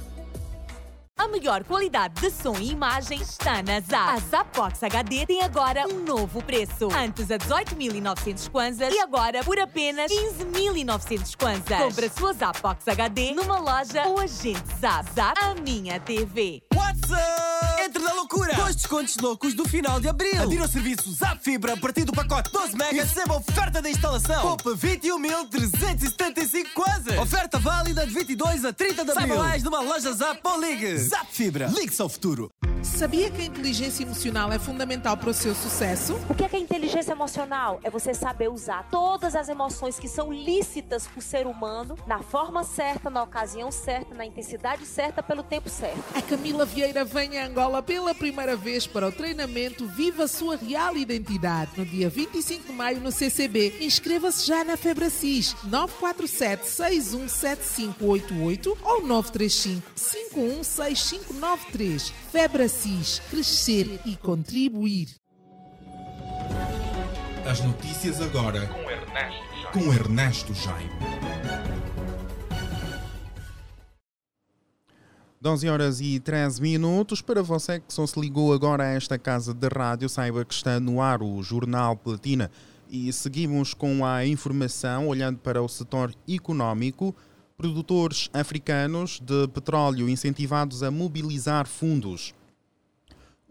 A 1.16 1.28
melhor 1.28 1.62
qualidade 1.64 2.14
de 2.18 2.30
som 2.30 2.56
e 2.58 2.70
imagem 2.70 3.20
está 3.20 3.62
na 3.62 3.80
ZAP. 3.80 4.08
A 4.08 4.18
Zapbox 4.18 4.82
HD 4.82 5.26
tem 5.26 5.42
agora 5.42 5.86
um 5.86 6.02
novo 6.02 6.42
preço. 6.42 6.88
Antes 6.96 7.30
a 7.30 7.36
18.900 7.36 8.50
kwanzas 8.50 8.94
e 8.94 8.98
agora 8.98 9.44
por 9.44 9.58
apenas 9.58 10.10
15.900 10.10 11.36
kwanzas. 11.36 11.78
Compre 11.78 12.06
a 12.06 12.10
sua 12.10 12.32
Zapbox 12.32 12.88
HD 12.88 13.32
numa 13.32 13.58
loja 13.58 14.06
ou 14.06 14.18
agente 14.18 14.64
Zap. 14.80 15.06
Zap, 15.14 15.38
a 15.38 15.54
minha 15.56 16.00
TV. 16.00 16.62
What's 16.74 17.10
up? 17.10 17.69
Entre 17.84 18.02
na 18.02 18.12
loucura! 18.12 18.54
Dois 18.54 18.76
descontos 18.76 19.16
loucos 19.16 19.54
do 19.54 19.66
final 19.68 20.00
de 20.00 20.08
abril. 20.08 20.42
Adira 20.42 20.64
o 20.64 20.68
serviço 20.68 21.10
Zap 21.12 21.42
Fibra 21.42 21.72
a 21.74 21.76
partir 21.76 22.04
do 22.04 22.12
pacote 22.12 22.50
12 22.52 22.76
megas. 22.76 22.92
E 22.92 23.00
receba 23.00 23.36
oferta 23.36 23.80
da 23.80 23.90
instalação. 23.90 24.42
Poupa 24.42 24.70
21.375 24.76 26.72
kwanzas. 26.74 27.18
Oferta 27.18 27.58
válida 27.58 28.06
de 28.06 28.12
22 28.12 28.64
a 28.64 28.72
30 28.72 29.04
de 29.04 29.10
abril. 29.10 29.14
Saiba 29.28 29.42
mais 29.42 29.62
numa 29.62 29.80
loja 29.80 30.12
Zap 30.12 30.40
ou 30.44 30.60
ligue. 30.60 30.98
Zap 30.98 31.26
Fibra. 31.30 31.66
Ligue-se 31.68 32.02
ao 32.02 32.08
futuro. 32.08 32.50
Sabia 32.82 33.30
que 33.30 33.42
a 33.42 33.44
inteligência 33.44 34.04
emocional 34.04 34.50
é 34.50 34.58
fundamental 34.58 35.14
para 35.16 35.28
o 35.28 35.34
seu 35.34 35.54
sucesso? 35.54 36.18
O 36.30 36.34
que 36.34 36.44
é, 36.44 36.48
que 36.48 36.56
é 36.56 36.58
inteligência 36.58 37.12
emocional? 37.12 37.78
É 37.84 37.90
você 37.90 38.14
saber 38.14 38.48
usar 38.48 38.88
todas 38.90 39.36
as 39.36 39.50
emoções 39.50 39.98
que 39.98 40.08
são 40.08 40.32
lícitas 40.32 41.06
para 41.06 41.18
o 41.18 41.22
ser 41.22 41.46
humano 41.46 41.98
na 42.06 42.22
forma 42.22 42.64
certa, 42.64 43.10
na 43.10 43.22
ocasião 43.22 43.70
certa, 43.70 44.14
na 44.14 44.24
intensidade 44.24 44.86
certa, 44.86 45.22
pelo 45.22 45.42
tempo 45.42 45.68
certo. 45.68 46.02
A 46.14 46.22
Camila 46.22 46.64
Vieira 46.64 47.04
vem 47.04 47.38
a 47.38 47.46
Angola 47.46 47.82
pela 47.82 48.14
primeira 48.14 48.56
vez 48.56 48.86
para 48.86 49.08
o 49.08 49.12
treinamento 49.12 49.86
Viva 49.86 50.26
Sua 50.26 50.56
Real 50.56 50.96
Identidade, 50.96 51.72
no 51.76 51.84
dia 51.84 52.08
25 52.08 52.66
de 52.66 52.72
maio 52.72 52.98
no 53.00 53.12
CCB. 53.12 53.76
Inscreva-se 53.80 54.46
já 54.46 54.64
na 54.64 54.78
Febracis 54.78 55.54
947 55.64 56.66
617588 56.66 58.78
ou 58.82 59.06
935 59.06 59.82
516593. 59.96 62.12
Febracis, 62.30 62.69
crescer 63.28 64.00
e 64.04 64.16
contribuir. 64.16 65.08
As 67.48 67.60
notícias 67.60 68.20
agora 68.20 68.66
com 68.68 68.90
Ernesto 68.90 69.44
Jaime. 69.54 69.72
Com 69.72 69.92
Ernesto 69.92 70.54
Jaime. 70.54 70.90
12 75.40 75.68
horas 75.68 76.00
e 76.00 76.20
13 76.20 76.62
minutos. 76.62 77.20
Para 77.20 77.42
você 77.42 77.80
que 77.80 77.92
só 77.92 78.06
se 78.06 78.20
ligou 78.20 78.52
agora 78.52 78.84
a 78.84 78.90
esta 78.90 79.18
casa 79.18 79.52
de 79.52 79.68
rádio, 79.68 80.08
saiba 80.08 80.44
que 80.44 80.54
está 80.54 80.78
no 80.78 81.02
ar 81.02 81.22
o 81.22 81.42
Jornal 81.42 81.96
Platina. 81.96 82.50
E 82.88 83.12
seguimos 83.12 83.74
com 83.74 84.04
a 84.04 84.24
informação, 84.26 85.08
olhando 85.08 85.38
para 85.38 85.62
o 85.62 85.68
setor 85.68 86.14
económico. 86.28 87.16
Produtores 87.56 88.30
africanos 88.32 89.18
de 89.20 89.48
petróleo 89.48 90.08
incentivados 90.08 90.82
a 90.82 90.90
mobilizar 90.90 91.66
fundos. 91.66 92.32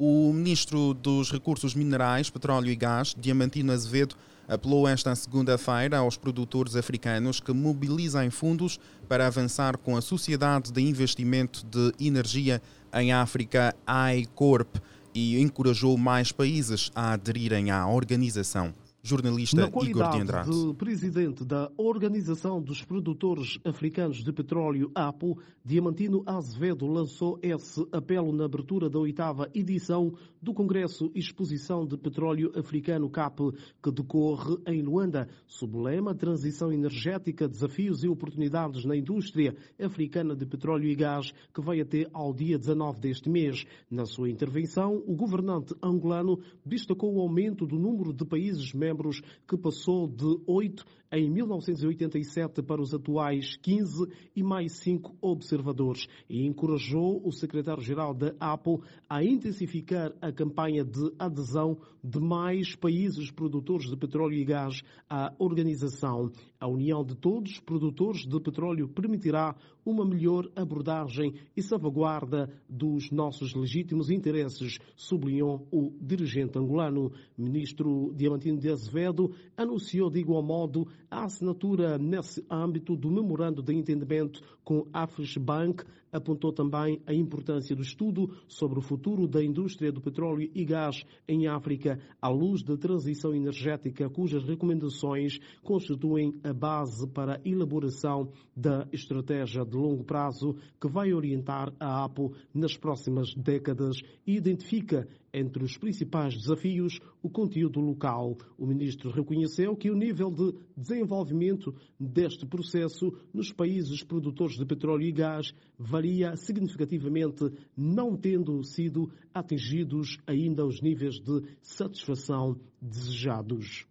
O 0.01 0.31
ministro 0.31 0.93
dos 0.93 1.29
Recursos 1.29 1.75
Minerais, 1.75 2.29
Petróleo 2.29 2.71
e 2.71 2.75
Gás, 2.77 3.13
Diamantino 3.19 3.73
Azevedo, 3.73 4.15
apelou 4.47 4.87
esta 4.87 5.13
segunda-feira 5.13 5.97
aos 5.97 6.15
produtores 6.15 6.77
africanos 6.77 7.41
que 7.41 7.51
mobilizem 7.51 8.29
fundos 8.29 8.79
para 9.09 9.27
avançar 9.27 9.77
com 9.77 9.97
a 9.97 10.01
Sociedade 10.01 10.71
de 10.71 10.81
Investimento 10.81 11.65
de 11.65 11.91
Energia 11.99 12.61
em 12.93 13.11
África, 13.11 13.75
AICORP, 13.85 14.79
e 15.13 15.37
encorajou 15.41 15.97
mais 15.97 16.31
países 16.31 16.89
a 16.95 17.11
aderirem 17.11 17.69
à 17.69 17.85
organização. 17.85 18.73
Jornalista 19.09 19.57
Na 19.57 19.67
Igor 19.67 20.11
de 20.11 20.21
Andrade. 20.21 20.51
de 20.51 20.73
presidente 20.75 21.43
da 21.43 21.71
Organização 21.75 22.61
dos 22.61 22.83
Produtores 22.83 23.57
Africanos 23.65 24.23
de 24.23 24.31
Petróleo, 24.31 24.91
APO, 24.93 25.39
Diamantino 25.65 26.21
Azevedo 26.27 26.85
lançou 26.85 27.39
esse 27.41 27.83
apelo 27.91 28.31
na 28.31 28.45
abertura 28.45 28.87
da 28.87 28.99
oitava 28.99 29.49
edição 29.51 30.13
do 30.39 30.53
Congresso 30.53 31.11
Exposição 31.15 31.87
de 31.87 31.97
Petróleo 31.97 32.51
Africano 32.55 33.09
CAP, 33.09 33.51
que 33.81 33.91
decorre 33.91 34.57
em 34.67 34.83
Luanda, 34.83 35.27
sob 35.47 35.77
o 35.77 35.81
lema 35.81 36.13
Transição 36.13 36.71
Energética, 36.71 37.47
Desafios 37.47 38.03
e 38.03 38.07
Oportunidades 38.07 38.85
na 38.85 38.95
Indústria 38.95 39.55
Africana 39.79 40.35
de 40.35 40.45
Petróleo 40.45 40.87
e 40.87 40.95
Gás, 40.95 41.33
que 41.51 41.61
vai 41.61 41.81
até 41.81 42.07
ao 42.13 42.31
dia 42.31 42.59
19 42.59 42.99
deste 42.99 43.27
mês. 43.27 43.65
Na 43.89 44.05
sua 44.05 44.29
intervenção, 44.29 45.03
o 45.07 45.15
governante 45.15 45.73
angolano 45.81 46.39
destacou 46.63 47.15
o 47.15 47.21
aumento 47.21 47.65
do 47.65 47.79
número 47.79 48.13
de 48.13 48.23
países 48.23 48.71
membros 48.71 48.98
que 49.47 49.57
passou 49.57 50.07
de 50.07 50.39
8 50.45 50.85
em 51.11 51.29
1987 51.29 52.61
para 52.61 52.81
os 52.81 52.93
atuais 52.93 53.57
15 53.57 54.07
e 54.35 54.43
mais 54.43 54.73
5 54.73 55.15
observadores 55.21 56.07
e 56.29 56.45
encorajou 56.45 57.21
o 57.25 57.31
secretário-geral 57.31 58.13
da 58.13 58.35
APO 58.39 58.83
a 59.09 59.23
intensificar 59.23 60.13
a 60.21 60.31
campanha 60.31 60.83
de 60.83 61.11
adesão 61.17 61.77
de 62.03 62.19
mais 62.19 62.75
países 62.75 63.31
produtores 63.31 63.89
de 63.89 63.97
petróleo 63.97 64.35
e 64.35 64.45
gás 64.45 64.81
à 65.09 65.33
organização. 65.39 66.31
A 66.59 66.67
união 66.67 67.03
de 67.03 67.15
todos 67.15 67.53
os 67.53 67.59
produtores 67.59 68.25
de 68.25 68.39
petróleo 68.39 68.87
permitirá 68.87 69.55
uma 69.85 70.05
melhor 70.05 70.49
abordagem 70.55 71.33
e 71.55 71.63
salvaguarda 71.63 72.49
dos 72.69 73.09
nossos 73.11 73.55
legítimos 73.55 74.09
interesses, 74.09 74.77
sublinhou 74.95 75.67
o 75.71 75.91
dirigente 75.99 76.59
angolano. 76.59 77.11
Ministro 77.37 78.13
Diamantino 78.15 78.59
de 78.59 78.69
Azevedo 78.69 79.31
anunciou 79.57 80.09
de 80.09 80.19
igual 80.19 80.43
modo 80.43 80.87
a 81.09 81.25
assinatura 81.25 81.97
nesse 81.97 82.45
âmbito 82.49 82.95
do 82.95 83.09
memorando 83.09 83.61
de 83.61 83.73
entendimento 83.73 84.41
com 84.63 84.87
a 84.93 85.07
Bank 85.39 85.83
apontou 86.11 86.51
também 86.51 87.01
a 87.05 87.13
importância 87.13 87.75
do 87.75 87.81
estudo 87.81 88.35
sobre 88.47 88.79
o 88.79 88.81
futuro 88.81 89.27
da 89.27 89.43
indústria 89.43 89.91
do 89.91 90.01
petróleo 90.01 90.49
e 90.53 90.65
gás 90.65 91.03
em 91.27 91.47
África, 91.47 91.99
à 92.21 92.29
luz 92.29 92.63
da 92.63 92.77
transição 92.77 93.33
energética, 93.33 94.09
cujas 94.09 94.43
recomendações 94.43 95.39
constituem 95.63 96.39
a 96.43 96.53
base 96.53 97.07
para 97.07 97.35
a 97.35 97.41
elaboração 97.43 98.31
da 98.55 98.87
estratégia 98.91 99.65
de 99.65 99.75
longo 99.75 100.03
prazo 100.03 100.55
que 100.79 100.87
vai 100.87 101.13
orientar 101.13 101.73
a 101.79 102.03
APO 102.03 102.33
nas 102.53 102.75
próximas 102.75 103.33
décadas 103.35 103.97
e 104.25 104.35
identifica 104.35 105.07
entre 105.33 105.63
os 105.63 105.77
principais 105.77 106.35
desafios 106.35 106.99
o 107.21 107.29
conteúdo 107.29 107.79
local. 107.79 108.37
O 108.57 108.65
ministro 108.65 109.11
reconheceu 109.11 109.75
que 109.75 109.89
o 109.89 109.95
nível 109.95 110.31
de 110.31 110.53
desenvolvimento 110.75 111.73
deste 111.99 112.45
processo 112.45 113.13
nos 113.33 113.51
países 113.51 114.03
produtores 114.03 114.57
de 114.57 114.65
petróleo 114.65 115.03
e 115.03 115.11
gás 115.11 115.53
varia 115.99 116.33
significativamente, 116.37 117.51
não 117.75 118.15
tendo 118.15 118.63
sido 118.63 119.11
atingidos 119.33 120.17
ainda 120.25 120.65
os 120.65 120.81
níveis 120.81 121.19
de 121.19 121.43
satisfação 121.61 122.57
desejados. 122.81 123.85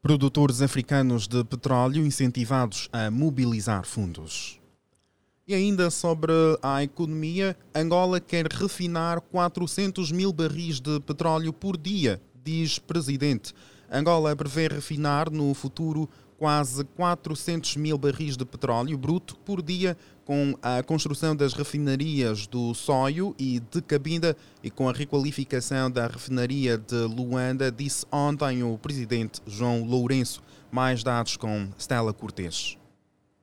Produtores 0.00 0.62
africanos 0.62 1.28
de 1.28 1.44
petróleo 1.44 2.06
incentivados 2.06 2.88
a 2.90 3.10
mobilizar 3.10 3.84
fundos. 3.84 4.58
E 5.46 5.54
ainda 5.54 5.90
sobre 5.90 6.32
a 6.62 6.82
economia, 6.82 7.54
Angola 7.74 8.20
quer 8.20 8.46
refinar 8.46 9.20
400 9.20 10.10
mil 10.12 10.32
barris 10.32 10.80
de 10.80 10.98
petróleo 11.00 11.52
por 11.52 11.76
dia, 11.76 12.22
diz 12.42 12.78
presidente. 12.78 13.52
Angola 13.90 14.34
prevê 14.34 14.68
refinar 14.68 15.30
no 15.30 15.52
futuro 15.52 16.08
quase 16.38 16.84
400 16.84 17.76
mil 17.76 17.98
barris 17.98 18.36
de 18.36 18.44
petróleo 18.44 18.96
bruto 18.96 19.36
por 19.44 19.60
dia 19.60 19.96
com 20.24 20.54
a 20.62 20.82
construção 20.82 21.34
das 21.34 21.52
refinarias 21.52 22.46
do 22.46 22.72
Sóio 22.74 23.34
e 23.38 23.60
de 23.60 23.82
Cabinda 23.82 24.36
e 24.62 24.70
com 24.70 24.88
a 24.88 24.92
requalificação 24.92 25.90
da 25.90 26.06
refinaria 26.06 26.78
de 26.78 26.94
Luanda, 26.94 27.72
disse 27.72 28.06
ontem 28.12 28.62
o 28.62 28.78
presidente 28.78 29.40
João 29.46 29.84
Lourenço. 29.84 30.42
Mais 30.70 31.02
dados 31.02 31.36
com 31.36 31.68
Stella 31.78 32.12
Cortes. 32.12 32.77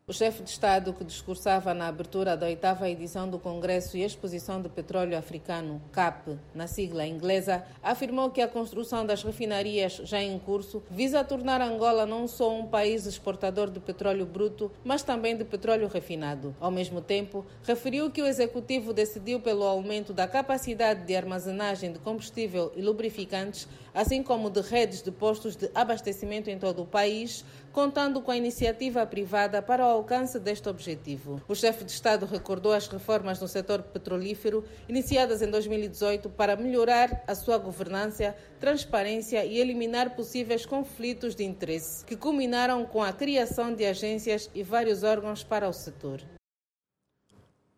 O 0.08 0.14
chefe 0.14 0.44
de 0.44 0.52
Estado, 0.52 0.94
que 0.94 1.04
discursava 1.04 1.74
na 1.74 1.88
abertura 1.88 2.38
da 2.38 2.46
oitava 2.46 2.88
edição 2.88 3.28
do 3.28 3.40
Congresso 3.40 3.98
e 3.98 4.04
Exposição 4.04 4.62
de 4.62 4.70
Petróleo 4.70 5.18
Africano, 5.18 5.82
CAP, 5.92 6.38
na 6.54 6.68
sigla 6.68 7.08
inglesa, 7.08 7.66
afirmou 7.82 8.30
que 8.30 8.40
a 8.40 8.48
construção 8.48 9.04
das 9.04 9.24
refinarias 9.24 9.94
já 10.04 10.22
em 10.22 10.38
curso 10.38 10.84
visa 10.92 11.24
tornar 11.24 11.60
Angola 11.60 12.06
não 12.06 12.28
só 12.28 12.56
um 12.56 12.68
país 12.68 13.08
exportador 13.08 13.72
de 13.72 13.80
petróleo 13.80 14.28
bruto, 14.28 14.72
mas 14.84 15.02
também 15.02 15.36
de 15.36 15.44
petróleo 15.44 15.88
refinado. 15.88 16.56
Ao 16.60 16.70
mesmo 16.70 17.02
tempo, 17.02 17.44
referiu 17.64 18.12
que 18.12 18.22
o 18.22 18.28
executivo 18.28 18.94
decidiu 18.94 19.40
pelo 19.40 19.64
aumento 19.64 20.14
da 20.14 20.28
capacidade 20.28 21.04
de 21.04 21.16
armazenagem 21.16 21.92
de 21.92 21.98
combustível 21.98 22.72
e 22.76 22.82
lubrificantes, 22.84 23.68
assim 23.96 24.22
como 24.22 24.50
de 24.50 24.60
redes 24.60 25.02
de 25.02 25.10
postos 25.10 25.56
de 25.56 25.72
abastecimento 25.74 26.50
em 26.50 26.60
todo 26.60 26.84
o 26.84 26.86
país, 26.86 27.46
contando 27.72 28.22
com 28.22 28.30
a 28.30 28.38
iniciativa 28.38 29.06
privada 29.06 29.62
para 29.62 29.86
o 29.86 29.90
alcance 29.90 30.38
deste 30.38 30.68
objetivo. 30.68 31.42
O 31.48 31.56
chefe 31.56 31.86
de 31.86 31.92
Estado 31.92 32.26
recordou 32.26 32.74
as 32.74 32.88
reformas 32.88 33.40
no 33.40 33.48
setor 33.48 33.82
petrolífero 33.82 34.66
iniciadas 34.90 35.42
em 35.42 35.50
2018 35.50 36.30
para 36.30 36.58
melhorar 36.58 37.24
a 37.26 37.34
sua 37.34 37.58
governança, 37.58 38.36
transparência 38.60 39.46
e 39.46 39.58
eliminar 39.58 40.16
possíveis 40.16 40.66
conflitos 40.66 41.34
de 41.34 41.46
interesse, 41.46 42.04
que 42.06 42.18
culminaram 42.18 42.86
com 42.86 43.02
a 43.02 43.14
criação 43.14 43.74
de 43.74 43.86
agências 43.86 44.50
e 44.54 44.62
vários 44.62 45.04
órgãos 45.04 45.44
para 45.44 45.70
o 45.70 45.74
setor. 45.74 46.22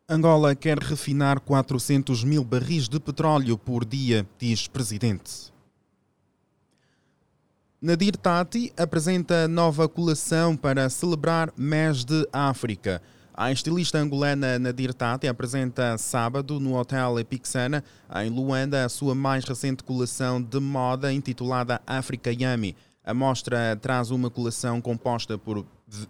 Angola 0.10 0.56
quer 0.56 0.80
refinar 0.80 1.42
400 1.42 2.24
mil 2.24 2.42
barris 2.42 2.88
de 2.88 2.98
petróleo 2.98 3.58
por 3.58 3.84
dia, 3.84 4.26
diz 4.40 4.66
presidente. 4.66 5.57
Nadir 7.80 8.18
Tati 8.18 8.74
apresenta 8.76 9.48
nova 9.48 9.88
coleção 9.88 10.58
para 10.58 10.90
celebrar 10.90 11.54
Mês 11.56 12.04
de 12.04 12.28
África. 12.34 13.00
A 13.32 13.52
estilista 13.52 14.00
angolana 14.00 14.58
Nadir 14.58 14.96
Tati 14.96 15.28
apresenta 15.28 15.96
sábado 15.96 16.60
no 16.60 16.76
Hotel 16.76 17.20
Epixana, 17.20 17.84
em 18.16 18.32
Luanda, 18.32 18.84
a 18.84 18.90
sua 18.90 19.14
mais 19.14 19.46
recente 19.46 19.84
coleção 19.84 20.42
de 20.42 20.60
moda 20.60 21.14
intitulada 21.14 21.80
Africa 21.86 22.32
Yummy. 22.32 22.76
A 23.06 23.14
mostra 23.14 23.78
traz 23.80 24.10
uma 24.10 24.32
coleção 24.32 24.82
composta 24.82 25.38
por, 25.38 25.64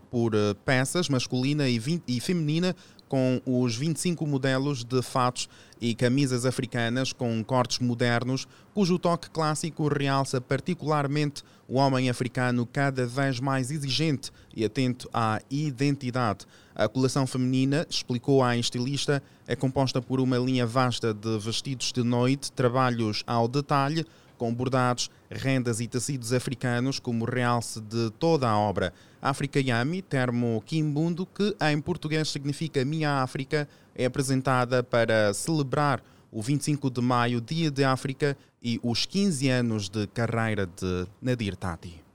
por 0.10 0.32
peças 0.64 1.10
masculina 1.10 1.68
e, 1.68 1.82
e 2.08 2.22
feminina 2.22 2.74
com 3.08 3.42
os 3.46 3.76
25 3.76 4.26
modelos 4.26 4.84
de 4.84 5.02
fatos 5.02 5.50
e 5.80 5.94
camisas 5.96 6.46
africanas 6.46 7.14
com 7.14 7.44
cortes 7.44 7.80
modernos, 7.80 8.48
cujo 8.74 9.00
toque 9.00 9.30
clássico 9.30 9.88
realça 9.88 10.42
particularmente 10.42 11.44
o 11.68 11.76
homem 11.76 12.10
africano 12.10 12.66
cada 12.66 13.06
vez 13.06 13.40
mais 13.40 13.72
exigente 13.72 14.32
e 14.56 14.64
atento 14.64 15.10
à 15.14 15.42
identidade. 15.50 16.46
A 16.76 16.88
coleção 16.88 17.26
feminina, 17.26 17.86
explicou 17.90 18.44
a 18.44 18.56
estilista, 18.56 19.22
é 19.48 19.56
composta 19.56 20.02
por 20.02 20.20
uma 20.20 20.38
linha 20.38 20.66
vasta 20.66 21.14
de 21.14 21.38
vestidos 21.40 21.92
de 21.92 22.04
noite, 22.04 22.52
trabalhos 22.52 23.24
ao 23.26 23.48
detalhe, 23.48 24.06
com 24.38 24.54
bordados, 24.54 25.10
rendas 25.30 25.80
e 25.80 25.88
tecidos 25.88 26.32
africanos 26.32 27.00
como 27.00 27.26
realce 27.26 27.82
de 27.82 28.12
toda 28.20 28.48
a 28.48 28.58
obra. 28.58 28.94
África 29.22 29.60
Yami, 29.60 30.02
termo 30.02 30.64
quimbundo, 30.66 31.26
que 31.26 31.56
em 31.62 31.82
português 31.82 32.30
significa 32.30 32.86
Minha 32.86 33.22
África, 33.22 33.68
é 33.96 34.06
apresentada 34.06 34.84
para 34.84 35.34
celebrar 35.34 36.02
o 36.32 36.42
25 36.42 36.90
de 36.90 37.02
maio, 37.02 37.42
Dia 37.42 37.72
de 37.72 37.84
África, 37.84 38.38
e 38.62 38.80
os 38.84 39.06
15 39.06 39.50
anos 39.50 39.90
de 39.90 40.08
carreira 40.08 40.66
de 40.66 41.08
Nadir 41.22 41.56
Tati. 41.56 42.08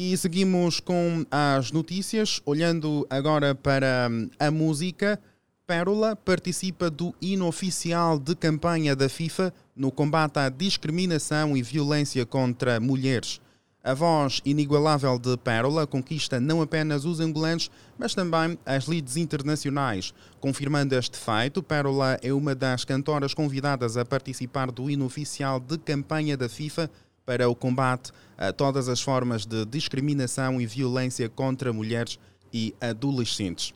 E 0.00 0.16
seguimos 0.16 0.78
com 0.78 1.26
as 1.28 1.72
notícias, 1.72 2.40
olhando 2.46 3.04
agora 3.10 3.52
para 3.52 4.08
a 4.38 4.50
música. 4.50 5.20
Pérola 5.68 6.16
participa 6.16 6.88
do 6.88 7.14
hino 7.20 7.46
oficial 7.46 8.18
de 8.18 8.34
campanha 8.34 8.96
da 8.96 9.06
FIFA 9.06 9.52
no 9.76 9.92
combate 9.92 10.38
à 10.38 10.48
discriminação 10.48 11.54
e 11.54 11.62
violência 11.62 12.24
contra 12.24 12.80
mulheres. 12.80 13.38
A 13.84 13.92
voz 13.92 14.40
inigualável 14.46 15.18
de 15.18 15.36
Pérola 15.36 15.86
conquista 15.86 16.40
não 16.40 16.62
apenas 16.62 17.04
os 17.04 17.20
angolanos, 17.20 17.70
mas 17.98 18.14
também 18.14 18.58
as 18.64 18.86
leads 18.86 19.18
internacionais. 19.18 20.14
Confirmando 20.40 20.94
este 20.94 21.18
feito, 21.18 21.62
Pérola 21.62 22.18
é 22.22 22.32
uma 22.32 22.54
das 22.54 22.86
cantoras 22.86 23.34
convidadas 23.34 23.98
a 23.98 24.06
participar 24.06 24.70
do 24.70 24.88
hino 24.88 25.04
oficial 25.04 25.60
de 25.60 25.76
campanha 25.76 26.34
da 26.34 26.48
FIFA 26.48 26.90
para 27.26 27.46
o 27.46 27.54
combate 27.54 28.10
a 28.38 28.54
todas 28.54 28.88
as 28.88 29.02
formas 29.02 29.44
de 29.44 29.66
discriminação 29.66 30.62
e 30.62 30.64
violência 30.64 31.28
contra 31.28 31.74
mulheres 31.74 32.18
e 32.50 32.74
adolescentes. 32.80 33.74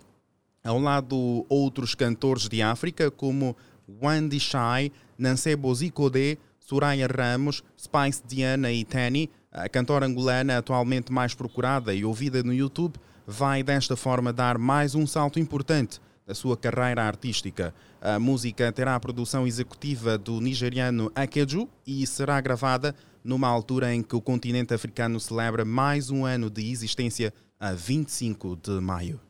Ao 0.65 0.79
lado 0.79 1.45
outros 1.49 1.95
cantores 1.95 2.49
de 2.49 2.63
África 2.63 3.11
como 3.11 3.57
Wendy 4.01 4.39
Shai, 4.39 4.93
Nancebo 5.19 5.75
Zicodé, 5.75 6.39
Soraya 6.61 7.09
Ramos, 7.09 7.65
Spice 7.77 8.23
Diana 8.25 8.71
e 8.71 8.85
Tani, 8.85 9.29
a 9.51 9.69
cantora 9.69 10.07
angolana 10.07 10.59
atualmente 10.59 11.13
mais 11.13 11.35
procurada 11.35 11.93
e 11.93 12.05
ouvida 12.05 12.45
no 12.45 12.55
YouTube, 12.55 12.95
vai 13.27 13.63
desta 13.65 13.97
forma 13.97 14.33
dar 14.33 14.57
mais 14.57 14.95
um 14.95 15.05
salto 15.05 15.41
importante 15.41 16.01
da 16.25 16.35
sua 16.35 16.57
carreira 16.57 17.03
artística. 17.03 17.75
A 18.01 18.21
música 18.21 18.71
terá 18.71 18.95
a 18.95 19.01
produção 19.01 19.47
executiva 19.47 20.17
do 20.17 20.41
nigeriano 20.41 21.11
Akeju 21.15 21.69
e 21.85 22.07
será 22.07 22.41
gravada 22.41 22.95
numa 23.25 23.49
altura 23.49 23.93
em 23.93 24.03
que 24.03 24.15
o 24.15 24.21
continente 24.21 24.73
africano 24.73 25.19
celebra 25.19 25.65
mais 25.65 26.09
um 26.09 26.25
ano 26.25 26.49
de 26.49 26.71
existência 26.71 27.35
a 27.59 27.73
25 27.73 28.57
de 28.57 28.81
maio. 28.81 29.21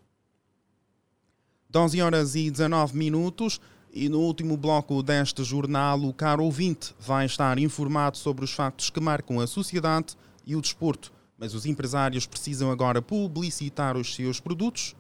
12 1.73 2.03
horas 2.03 2.35
e 2.35 2.51
19 2.51 2.97
minutos. 2.97 3.59
E 3.95 4.09
no 4.09 4.21
último 4.21 4.57
bloco 4.57 5.03
deste 5.03 5.43
jornal, 5.43 6.01
o 6.01 6.13
caro 6.13 6.45
ouvinte 6.45 6.95
vai 7.01 7.27
estar 7.27 7.59
informado 7.59 8.17
sobre 8.19 8.45
os 8.45 8.53
factos 8.53 8.91
que 8.91 9.01
marcam 9.01 9.41
a 9.41 9.47
sociedade 9.47 10.15
e 10.47 10.55
o 10.55 10.61
desporto. 10.61 11.13
Mas 11.39 11.55
os 11.55 11.67
empresários 11.67 12.27
precisam 12.27 12.71
agora 12.71 13.03
publicitar 13.03 13.97
os 13.97 14.15
seus 14.15 14.39
produtos 14.39 14.95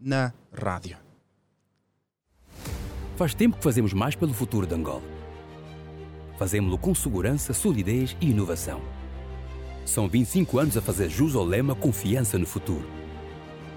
na 0.00 0.32
rádio. 0.52 0.96
Faz 3.16 3.34
tempo 3.34 3.58
que 3.58 3.62
fazemos 3.62 3.92
mais 3.92 4.14
pelo 4.14 4.34
futuro 4.34 4.66
de 4.66 4.74
Angola. 4.74 5.02
Fazemos-lo 6.38 6.78
com 6.78 6.94
segurança, 6.94 7.52
solidez 7.52 8.16
e 8.20 8.30
inovação. 8.30 8.82
São 9.86 10.08
25 10.08 10.58
anos 10.58 10.76
a 10.76 10.82
fazer 10.82 11.08
jus 11.08 11.36
ao 11.36 11.44
lema 11.44 11.74
Confiança 11.74 12.38
no 12.38 12.46
Futuro. 12.46 13.03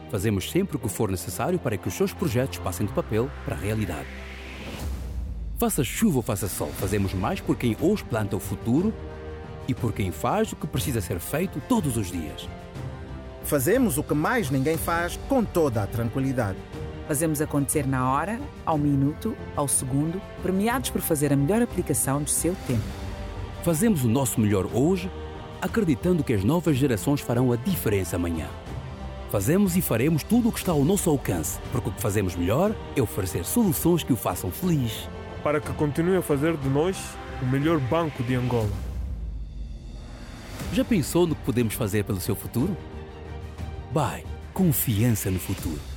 Fazemos 0.10 0.50
sempre 0.50 0.78
o 0.78 0.80
que 0.80 0.88
for 0.88 1.12
necessário 1.12 1.60
para 1.60 1.78
que 1.78 1.88
os 1.88 1.94
seus 1.94 2.14
projetos 2.14 2.60
passem 2.60 2.86
do 2.86 2.94
papel 2.94 3.30
para 3.44 3.56
a 3.56 3.60
realidade. 3.60 4.08
Faça 5.58 5.84
chuva 5.84 6.18
ou 6.18 6.22
faça 6.22 6.48
sol, 6.48 6.70
fazemos 6.78 7.14
mais 7.14 7.42
por 7.42 7.58
quem 7.58 7.76
hoje 7.82 8.04
planta 8.04 8.36
o 8.36 8.40
futuro 8.40 8.94
e 9.68 9.74
por 9.74 9.92
quem 9.92 10.12
faz 10.12 10.52
o 10.52 10.56
que 10.56 10.68
precisa 10.68 11.02
ser 11.02 11.20
feito 11.20 11.62
todos 11.68 11.98
os 11.98 12.12
dias. 12.12 12.48
Fazemos 13.44 13.98
o 13.98 14.04
que 14.04 14.14
mais 14.14 14.50
ninguém 14.50 14.78
faz 14.78 15.18
com 15.28 15.44
toda 15.44 15.84
a 15.84 15.88
tranquilidade. 15.88 16.58
Fazemos 17.08 17.42
acontecer 17.42 17.88
na 17.88 18.12
hora, 18.12 18.40
ao 18.66 18.78
minuto, 18.78 19.36
ao 19.56 19.68
segundo, 19.68 20.22
premiados 20.44 20.90
por 20.90 21.02
fazer 21.02 21.32
a 21.32 21.36
melhor 21.36 21.62
aplicação 21.62 22.22
do 22.22 22.30
seu 22.30 22.54
tempo. 22.68 22.84
Fazemos 23.64 24.04
o 24.04 24.10
nosso 24.10 24.40
melhor 24.40 24.68
hoje, 24.74 25.10
acreditando 25.62 26.24
que 26.24 26.34
as 26.34 26.44
novas 26.44 26.78
gerações 26.78 27.22
farão 27.22 27.52
a 27.52 27.56
diferença 27.56 28.18
amanhã. 28.18 28.48
Fazemos 29.30 29.76
e 29.76 29.82
faremos 29.82 30.24
tudo 30.24 30.48
o 30.48 30.52
que 30.52 30.60
está 30.60 30.72
ao 30.72 30.86
nosso 30.86 31.10
alcance, 31.10 31.60
porque 31.72 31.90
o 31.90 31.92
que 31.92 32.02
fazemos 32.02 32.36
melhor 32.36 32.74
é 32.96 33.02
oferecer 33.02 33.44
soluções 33.44 34.02
que 34.02 34.14
o 34.14 34.16
façam 34.16 34.50
feliz. 34.50 35.10
Para 35.44 35.60
que 35.60 35.72
continue 35.74 36.16
a 36.16 36.22
fazer 36.22 36.56
de 36.56 36.70
nós 36.70 36.98
o 37.42 37.46
melhor 37.46 37.78
banco 37.78 38.24
de 38.24 38.36
Angola. 38.36 38.72
Já 40.72 40.86
pensou 40.86 41.28
no 41.28 41.36
que 41.36 41.44
podemos 41.44 41.74
fazer 41.74 42.06
pelo 42.06 42.22
seu 42.22 42.36
futuro? 42.36 42.76
Bye, 43.92 44.24
confiança 44.54 45.30
no 45.30 45.40
futuro. 45.40 45.97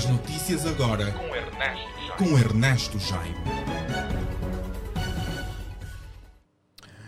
As 0.00 0.08
notícias 0.08 0.64
agora 0.64 1.14
com 2.16 2.38
Ernesto 2.38 2.98
Jaime. 2.98 3.36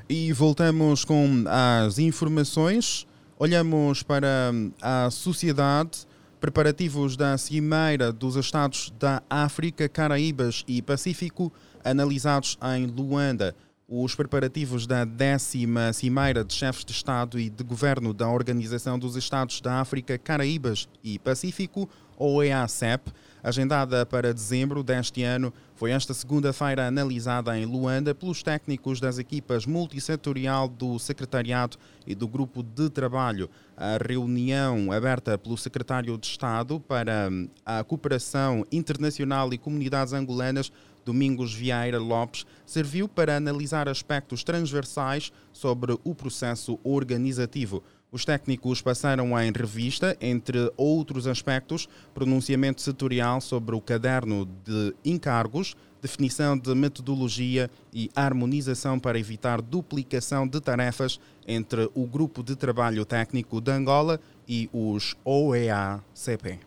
E 0.07 0.31
voltamos 0.35 1.03
com 1.03 1.43
as 1.49 1.99
informações. 1.99 3.07
Olhamos 3.39 4.03
para 4.03 4.53
a 4.83 5.09
sociedade. 5.11 6.07
Preparativos 6.39 7.17
da 7.17 7.39
Cimeira 7.39 8.13
dos 8.13 8.37
Estados 8.37 8.93
da 8.99 9.23
África, 9.31 9.89
Caraíbas 9.89 10.63
e 10.69 10.83
Pacífico, 10.83 11.51
analisados 11.83 12.59
em 12.77 12.85
Luanda. 12.85 13.57
Os 13.89 14.15
preparativos 14.15 14.87
da 14.87 15.07
décima 15.07 15.95
Cimeira 15.95 16.45
de 16.45 16.53
Chefes 16.53 16.85
de 16.85 16.93
Estado 16.93 17.39
e 17.39 17.49
de 17.49 17.65
Governo 17.65 18.13
da 18.13 18.29
Organização 18.29 18.99
dos 18.99 19.17
Estados 19.17 19.63
da 19.63 19.81
África, 19.81 20.19
Caraíbas 20.19 20.89
e 21.03 21.19
Pacífico 21.19 21.89
OEA-CEP, 22.23 23.11
agendada 23.43 24.07
para 24.07 24.33
dezembro 24.33 24.85
deste 24.85 25.25
ano, 25.25 25.53
foi 25.75 25.91
esta 25.91 26.15
segunda-feira 26.15 26.87
analisada 26.87 27.59
em 27.59 27.65
Luanda 27.65 28.15
pelos 28.15 28.43
técnicos 28.43 29.01
das 29.01 29.19
equipas 29.19 29.67
multissetorial 29.67 30.69
do 30.69 30.99
Secretariado 31.01 31.77
e 32.07 32.15
do 32.15 32.29
Grupo 32.29 32.63
de 32.63 32.89
Trabalho. 32.89 33.51
A 33.77 33.99
reunião 34.09 34.93
aberta 34.93 35.37
pelo 35.37 35.59
Secretário 35.59 36.17
de 36.17 36.27
Estado 36.29 36.79
para 36.79 37.29
a 37.67 37.83
Cooperação 37.83 38.65
Internacional 38.71 39.53
e 39.53 39.59
Comunidades 39.59 40.13
Angolanas 40.13 40.71
Domingos 41.05 41.53
Vieira 41.53 41.99
Lopes, 41.99 42.47
serviu 42.65 43.09
para 43.09 43.37
analisar 43.37 43.89
aspectos 43.89 44.45
transversais 44.45 45.33
sobre 45.53 45.99
o 46.05 46.15
processo 46.15 46.79
organizativo. 46.85 47.83
Os 48.13 48.27
técnicos 48.27 48.83
passaram 48.83 49.41
em 49.41 49.51
revista, 49.51 50.15
entre 50.21 50.71
outros 50.77 51.27
aspectos, 51.27 51.89
pronunciamento 52.13 52.83
setorial 52.83 53.41
sobre 53.41 53.75
o 53.75 53.81
caderno 53.81 54.47
de 54.63 54.95
encargos, 55.03 55.75
definição 56.03 56.59
de 56.59 56.75
metodologia 56.75 57.71
e 57.91 58.11
harmonização 58.15 58.99
para 58.99 59.19
evitar 59.19 59.63
duplicação 59.63 60.47
de 60.47 60.61
tarefas 60.61 61.19
entre 61.49 61.89
o 61.95 62.07
Grupo 62.07 62.43
de 62.43 62.55
Trabalho 62.55 63.07
Técnico 63.07 63.63
de 63.63 63.71
Angola 63.71 64.21
e 64.47 64.69
os 64.75 65.17
OEA-CP. 65.25 66.59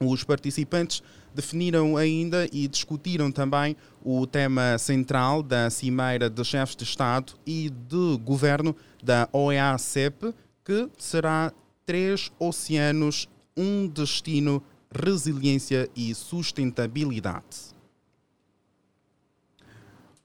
Os 0.00 0.24
participantes 0.24 1.02
definiram 1.34 1.96
ainda 1.96 2.48
e 2.50 2.66
discutiram 2.66 3.30
também 3.30 3.76
o 4.02 4.26
tema 4.26 4.78
central 4.78 5.42
da 5.42 5.68
Cimeira 5.68 6.30
de 6.30 6.42
Chefes 6.42 6.76
de 6.76 6.84
Estado 6.84 7.34
e 7.44 7.68
de 7.70 8.18
Governo 8.24 8.74
da 9.02 9.28
OEA-CEP, 9.30 10.32
que 10.64 10.88
será 10.98 11.52
três 11.84 12.32
oceanos, 12.38 13.28
um 13.56 13.86
destino, 13.86 14.62
resiliência 14.90 15.88
e 15.94 16.14
sustentabilidade. 16.14 17.74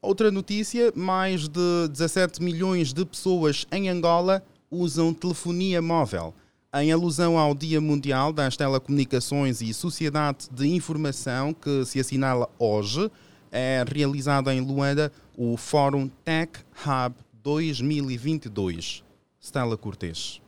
Outra 0.01 0.31
notícia: 0.31 0.93
mais 0.95 1.49
de 1.49 1.87
17 1.89 2.41
milhões 2.41 2.93
de 2.93 3.05
pessoas 3.05 3.65
em 3.71 3.89
Angola 3.89 4.43
usam 4.71 5.13
telefonia 5.13 5.81
móvel. 5.81 6.33
Em 6.73 6.91
alusão 6.91 7.37
ao 7.37 7.55
Dia 7.55 7.81
Mundial 7.81 8.31
das 8.31 8.55
Telecomunicações 8.55 9.59
e 9.59 9.73
Sociedade 9.73 10.47
de 10.51 10.67
Informação, 10.67 11.51
que 11.51 11.83
se 11.83 11.99
assinala 11.99 12.47
hoje, 12.59 13.09
é 13.51 13.83
realizado 13.91 14.51
em 14.51 14.61
Luanda 14.61 15.11
o 15.35 15.57
Fórum 15.57 16.07
Tech 16.23 16.59
Hub 16.85 17.15
2022. 17.43 19.08
Stella 19.41 19.77
Cortes. 19.77 20.41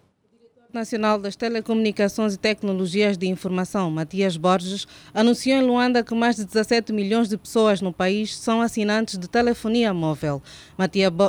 Nacional 0.73 1.19
das 1.19 1.35
Telecomunicações 1.35 2.33
e 2.33 2.37
Tecnologias 2.37 3.17
de 3.17 3.27
Informação, 3.27 3.91
Matias 3.91 4.37
Borges, 4.37 4.87
anunciou 5.13 5.57
em 5.57 5.61
Luanda 5.61 6.01
que 6.01 6.15
mais 6.15 6.37
de 6.37 6.45
17 6.45 6.93
milhões 6.93 7.27
de 7.27 7.37
pessoas 7.37 7.81
no 7.81 7.91
país 7.91 8.37
são 8.37 8.61
assinantes 8.61 9.17
de 9.17 9.27
telefonia 9.27 9.93
móvel. 9.93 10.41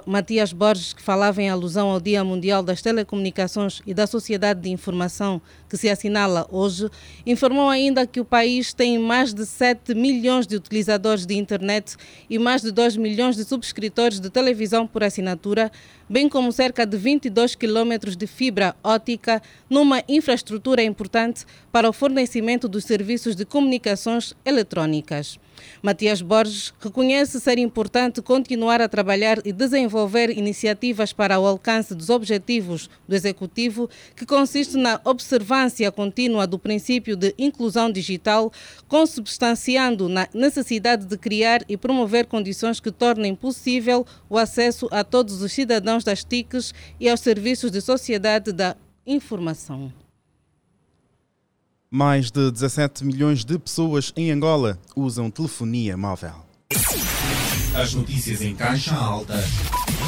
Matias 0.06 0.52
Borges, 0.52 0.92
que 0.92 1.02
falava 1.02 1.42
em 1.42 1.50
alusão 1.50 1.90
ao 1.90 2.00
Dia 2.00 2.22
Mundial 2.22 2.62
das 2.62 2.80
Telecomunicações 2.82 3.82
e 3.84 3.92
da 3.92 4.06
Sociedade 4.06 4.60
de 4.60 4.70
Informação, 4.70 5.42
que 5.68 5.76
se 5.76 5.88
assinala 5.88 6.46
hoje, 6.48 6.88
informou 7.26 7.68
ainda 7.68 8.06
que 8.06 8.20
o 8.20 8.24
país 8.24 8.72
tem 8.72 8.96
mais 8.96 9.34
de 9.34 9.44
7 9.44 9.92
milhões 9.92 10.46
de 10.46 10.54
utilizadores 10.54 11.26
de 11.26 11.34
internet 11.34 11.96
e 12.30 12.38
mais 12.38 12.62
de 12.62 12.70
2 12.70 12.96
milhões 12.96 13.34
de 13.34 13.42
subscritores 13.44 14.20
de 14.20 14.30
televisão 14.30 14.86
por 14.86 15.02
assinatura, 15.02 15.70
bem 16.12 16.28
como 16.28 16.52
cerca 16.52 16.84
de 16.84 16.98
22 16.98 17.54
quilômetros 17.54 18.18
de 18.18 18.26
fibra 18.26 18.76
ótica 18.84 19.40
numa 19.70 20.04
infraestrutura 20.06 20.82
importante 20.82 21.46
para 21.72 21.88
o 21.88 21.92
fornecimento 21.92 22.68
dos 22.68 22.84
serviços 22.84 23.34
de 23.34 23.46
comunicações 23.46 24.34
eletrônicas. 24.44 25.40
Matias 25.82 26.22
Borges 26.22 26.72
reconhece 26.80 27.40
ser 27.40 27.58
importante 27.58 28.22
continuar 28.22 28.80
a 28.80 28.88
trabalhar 28.88 29.38
e 29.44 29.52
desenvolver 29.52 30.30
iniciativas 30.30 31.12
para 31.12 31.38
o 31.38 31.46
alcance 31.46 31.94
dos 31.94 32.10
objetivos 32.10 32.88
do 33.08 33.14
Executivo, 33.14 33.88
que 34.16 34.26
consiste 34.26 34.76
na 34.76 35.00
observância 35.04 35.90
contínua 35.92 36.46
do 36.46 36.58
princípio 36.58 37.16
de 37.16 37.34
inclusão 37.38 37.90
digital, 37.90 38.52
consubstanciando 38.88 40.08
na 40.08 40.28
necessidade 40.34 41.06
de 41.06 41.16
criar 41.16 41.62
e 41.68 41.76
promover 41.76 42.26
condições 42.26 42.80
que 42.80 42.90
tornem 42.90 43.34
possível 43.34 44.06
o 44.28 44.38
acesso 44.38 44.88
a 44.90 45.04
todos 45.04 45.42
os 45.42 45.52
cidadãos 45.52 46.04
das 46.04 46.24
TICs 46.24 46.74
e 46.98 47.08
aos 47.08 47.20
serviços 47.20 47.70
de 47.70 47.80
sociedade 47.80 48.52
da 48.52 48.76
informação. 49.06 50.01
Mais 51.94 52.30
de 52.30 52.50
17 52.50 53.04
milhões 53.04 53.44
de 53.44 53.58
pessoas 53.58 54.14
em 54.16 54.30
Angola 54.30 54.78
usam 54.96 55.30
telefonia 55.30 55.94
móvel. 55.94 56.32
As 57.76 57.92
notícias 57.92 58.40
em 58.40 58.56
caixa 58.56 58.94
alta 58.94 59.34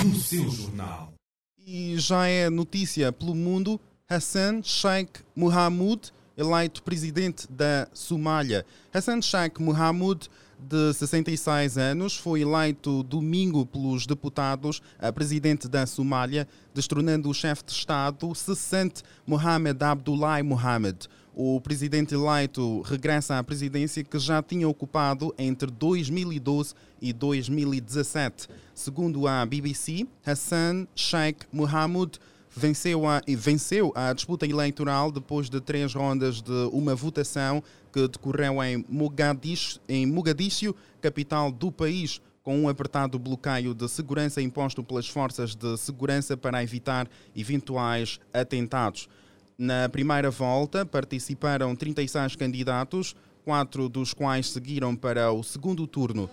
no 0.02 0.14
seu 0.14 0.48
jornal. 0.48 1.12
E 1.58 1.98
já 1.98 2.26
é 2.26 2.48
notícia 2.48 3.12
pelo 3.12 3.34
mundo: 3.34 3.78
Hassan 4.08 4.62
Sheikh 4.62 5.20
Mohamud, 5.36 6.10
eleito 6.38 6.82
presidente 6.82 7.46
da 7.52 7.86
Somália. 7.92 8.64
Hassan 8.90 9.20
Sheikh 9.20 9.60
Mohamud 9.60 10.30
de 10.58 10.94
66 10.94 11.76
anos, 11.76 12.16
foi 12.16 12.40
eleito 12.40 13.02
domingo 13.02 13.66
pelos 13.66 14.06
deputados 14.06 14.80
a 14.98 15.12
presidente 15.12 15.68
da 15.68 15.86
Somália, 15.86 16.48
destronando 16.74 17.28
o 17.28 17.34
chefe 17.34 17.64
de 17.64 17.72
Estado, 17.72 18.34
Sessante 18.34 19.02
Mohamed 19.26 19.82
Abdullahi 19.82 20.42
Mohamed. 20.42 21.08
O 21.36 21.60
presidente 21.60 22.14
eleito 22.14 22.80
regressa 22.82 23.36
à 23.36 23.42
presidência 23.42 24.04
que 24.04 24.20
já 24.20 24.40
tinha 24.40 24.68
ocupado 24.68 25.34
entre 25.36 25.68
2012 25.68 26.74
e 27.02 27.12
2017. 27.12 28.46
Segundo 28.72 29.26
a 29.26 29.44
BBC, 29.44 30.06
Hassan 30.24 30.86
Sheikh 30.94 31.44
Mohamud 31.52 32.20
venceu 32.56 33.04
a, 33.04 33.20
venceu 33.26 33.92
a 33.96 34.12
disputa 34.12 34.46
eleitoral 34.46 35.10
depois 35.10 35.50
de 35.50 35.60
três 35.60 35.92
rondas 35.92 36.40
de 36.40 36.68
uma 36.72 36.94
votação 36.94 37.60
que 37.92 38.06
decorreu 38.06 38.62
em 38.62 38.84
Mogadishu, 38.88 39.80
em 39.88 40.06
Mogadishu 40.06 40.72
capital 41.00 41.50
do 41.50 41.72
país, 41.72 42.20
com 42.44 42.60
um 42.60 42.68
apertado 42.68 43.18
bloqueio 43.18 43.74
de 43.74 43.88
segurança 43.88 44.40
imposto 44.40 44.84
pelas 44.84 45.08
forças 45.08 45.56
de 45.56 45.76
segurança 45.78 46.36
para 46.36 46.62
evitar 46.62 47.08
eventuais 47.34 48.20
atentados. 48.32 49.08
Na 49.56 49.88
primeira 49.88 50.32
volta 50.32 50.84
participaram 50.84 51.76
36 51.76 52.34
candidatos, 52.34 53.14
quatro 53.44 53.88
dos 53.88 54.12
quais 54.12 54.50
seguiram 54.50 54.96
para 54.96 55.30
o 55.30 55.44
segundo 55.44 55.86
turno. 55.86 56.28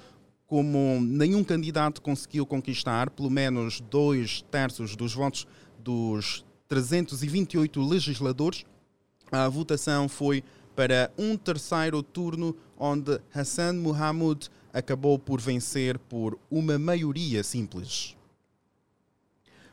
Como 0.47 0.99
nenhum 0.99 1.43
candidato 1.43 2.01
conseguiu 2.01 2.47
conquistar 2.47 3.11
pelo 3.11 3.29
menos 3.29 3.79
dois 3.79 4.41
terços 4.49 4.95
dos 4.95 5.13
votos 5.13 5.45
dos 5.77 6.43
328 6.67 7.79
legisladores, 7.87 8.65
a 9.31 9.47
votação 9.47 10.09
foi 10.09 10.43
para 10.75 11.11
um 11.15 11.37
terceiro 11.37 12.01
turno, 12.01 12.55
onde 12.75 13.19
Hassan 13.33 13.73
Mohamud 13.73 14.49
acabou 14.73 15.19
por 15.19 15.39
vencer 15.39 15.99
por 15.99 16.39
uma 16.49 16.79
maioria 16.79 17.43
simples. 17.43 18.15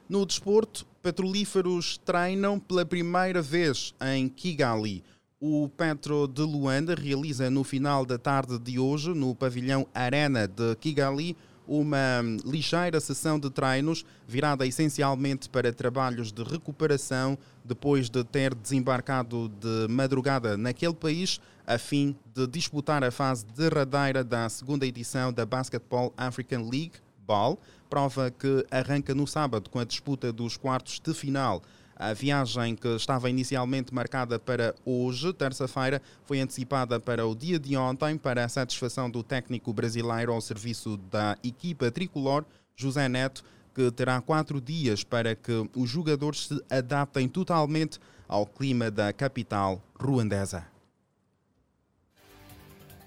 No 0.09 0.27
desporto, 0.27 0.87
petrolíferos 1.09 1.97
treinam 2.05 2.61
pela 2.61 2.85
primeira 2.85 3.40
vez 3.40 3.94
em 3.99 4.29
Kigali. 4.29 5.03
O 5.40 5.66
Petro 5.75 6.29
de 6.29 6.42
Luanda 6.42 6.94
realiza 6.94 7.49
no 7.49 7.64
final 7.64 8.05
da 8.05 8.18
tarde 8.18 8.59
de 8.59 8.79
hoje, 8.79 9.14
no 9.14 9.35
pavilhão 9.35 9.88
Arena 9.94 10.47
de 10.47 10.77
Kigali, 10.77 11.35
uma 11.66 12.21
ligeira 12.44 13.01
sessão 13.01 13.38
de 13.38 13.49
treinos 13.49 14.05
virada 14.27 14.66
essencialmente 14.66 15.49
para 15.49 15.73
trabalhos 15.73 16.31
de 16.31 16.42
recuperação 16.42 17.38
depois 17.64 18.11
de 18.11 18.23
ter 18.23 18.55
desembarcado 18.55 19.49
de 19.49 19.88
madrugada 19.88 20.59
naquele 20.59 20.94
país 20.94 21.40
a 21.66 21.79
fim 21.79 22.14
de 22.35 22.47
disputar 22.47 23.03
a 23.03 23.11
fase 23.11 23.47
derradeira 23.57 24.23
da 24.23 24.47
segunda 24.51 24.87
edição 24.87 25.33
da 25.33 25.47
Basketball 25.47 26.12
African 26.18 26.68
League, 26.68 26.92
BAL, 27.29 27.59
prova 27.91 28.31
que 28.31 28.67
arranca 28.71 29.14
no 29.14 29.27
sábado 29.27 29.69
com 29.69 29.79
a 29.79 29.85
disputa 29.85 30.33
dos 30.33 30.57
quartos 30.57 30.99
de 30.99 31.12
final. 31.12 31.62
A 31.95 32.14
viagem 32.14 32.75
que 32.75 32.88
estava 32.88 33.29
inicialmente 33.29 33.93
marcada 33.93 34.38
para 34.38 34.75
hoje, 34.85 35.33
terça-feira, 35.35 36.01
foi 36.25 36.41
antecipada 36.41 36.99
para 36.99 37.27
o 37.27 37.35
dia 37.35 37.59
de 37.59 37.77
ontem 37.77 38.17
para 38.17 38.45
a 38.45 38.49
satisfação 38.49 39.11
do 39.11 39.23
técnico 39.23 39.73
brasileiro 39.73 40.33
ao 40.33 40.41
serviço 40.41 40.97
da 40.97 41.37
equipa 41.45 41.91
tricolor, 41.91 42.47
José 42.75 43.09
Neto, 43.09 43.45
que 43.75 43.91
terá 43.91 44.21
quatro 44.23 44.61
dias 44.61 45.05
para 45.05 45.35
que 45.35 45.69
os 45.77 45.91
jogadores 45.91 46.47
se 46.47 46.64
adaptem 46.71 47.29
totalmente 47.29 47.99
ao 48.27 48.47
clima 48.47 48.91
da 48.91 49.12
capital 49.12 49.83
ruandesa. 49.99 50.78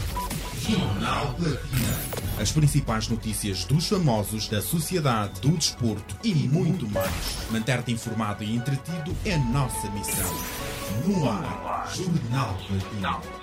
Jornal 0.67 1.33
Platina. 1.35 1.99
As 2.41 2.51
principais 2.51 3.07
notícias 3.07 3.65
dos 3.65 3.87
famosos, 3.87 4.47
da 4.47 4.63
sociedade, 4.63 5.39
do 5.41 5.51
desporto 5.51 6.17
e 6.23 6.33
muito 6.33 6.89
mais. 6.89 7.47
Manter-te 7.51 7.91
informado 7.91 8.43
e 8.43 8.55
entretido 8.55 9.15
é 9.25 9.37
nossa 9.37 9.87
missão. 9.91 10.33
No 11.05 11.29
ar, 11.29 11.91
Jornal 11.93 12.57
Platina. 12.67 13.42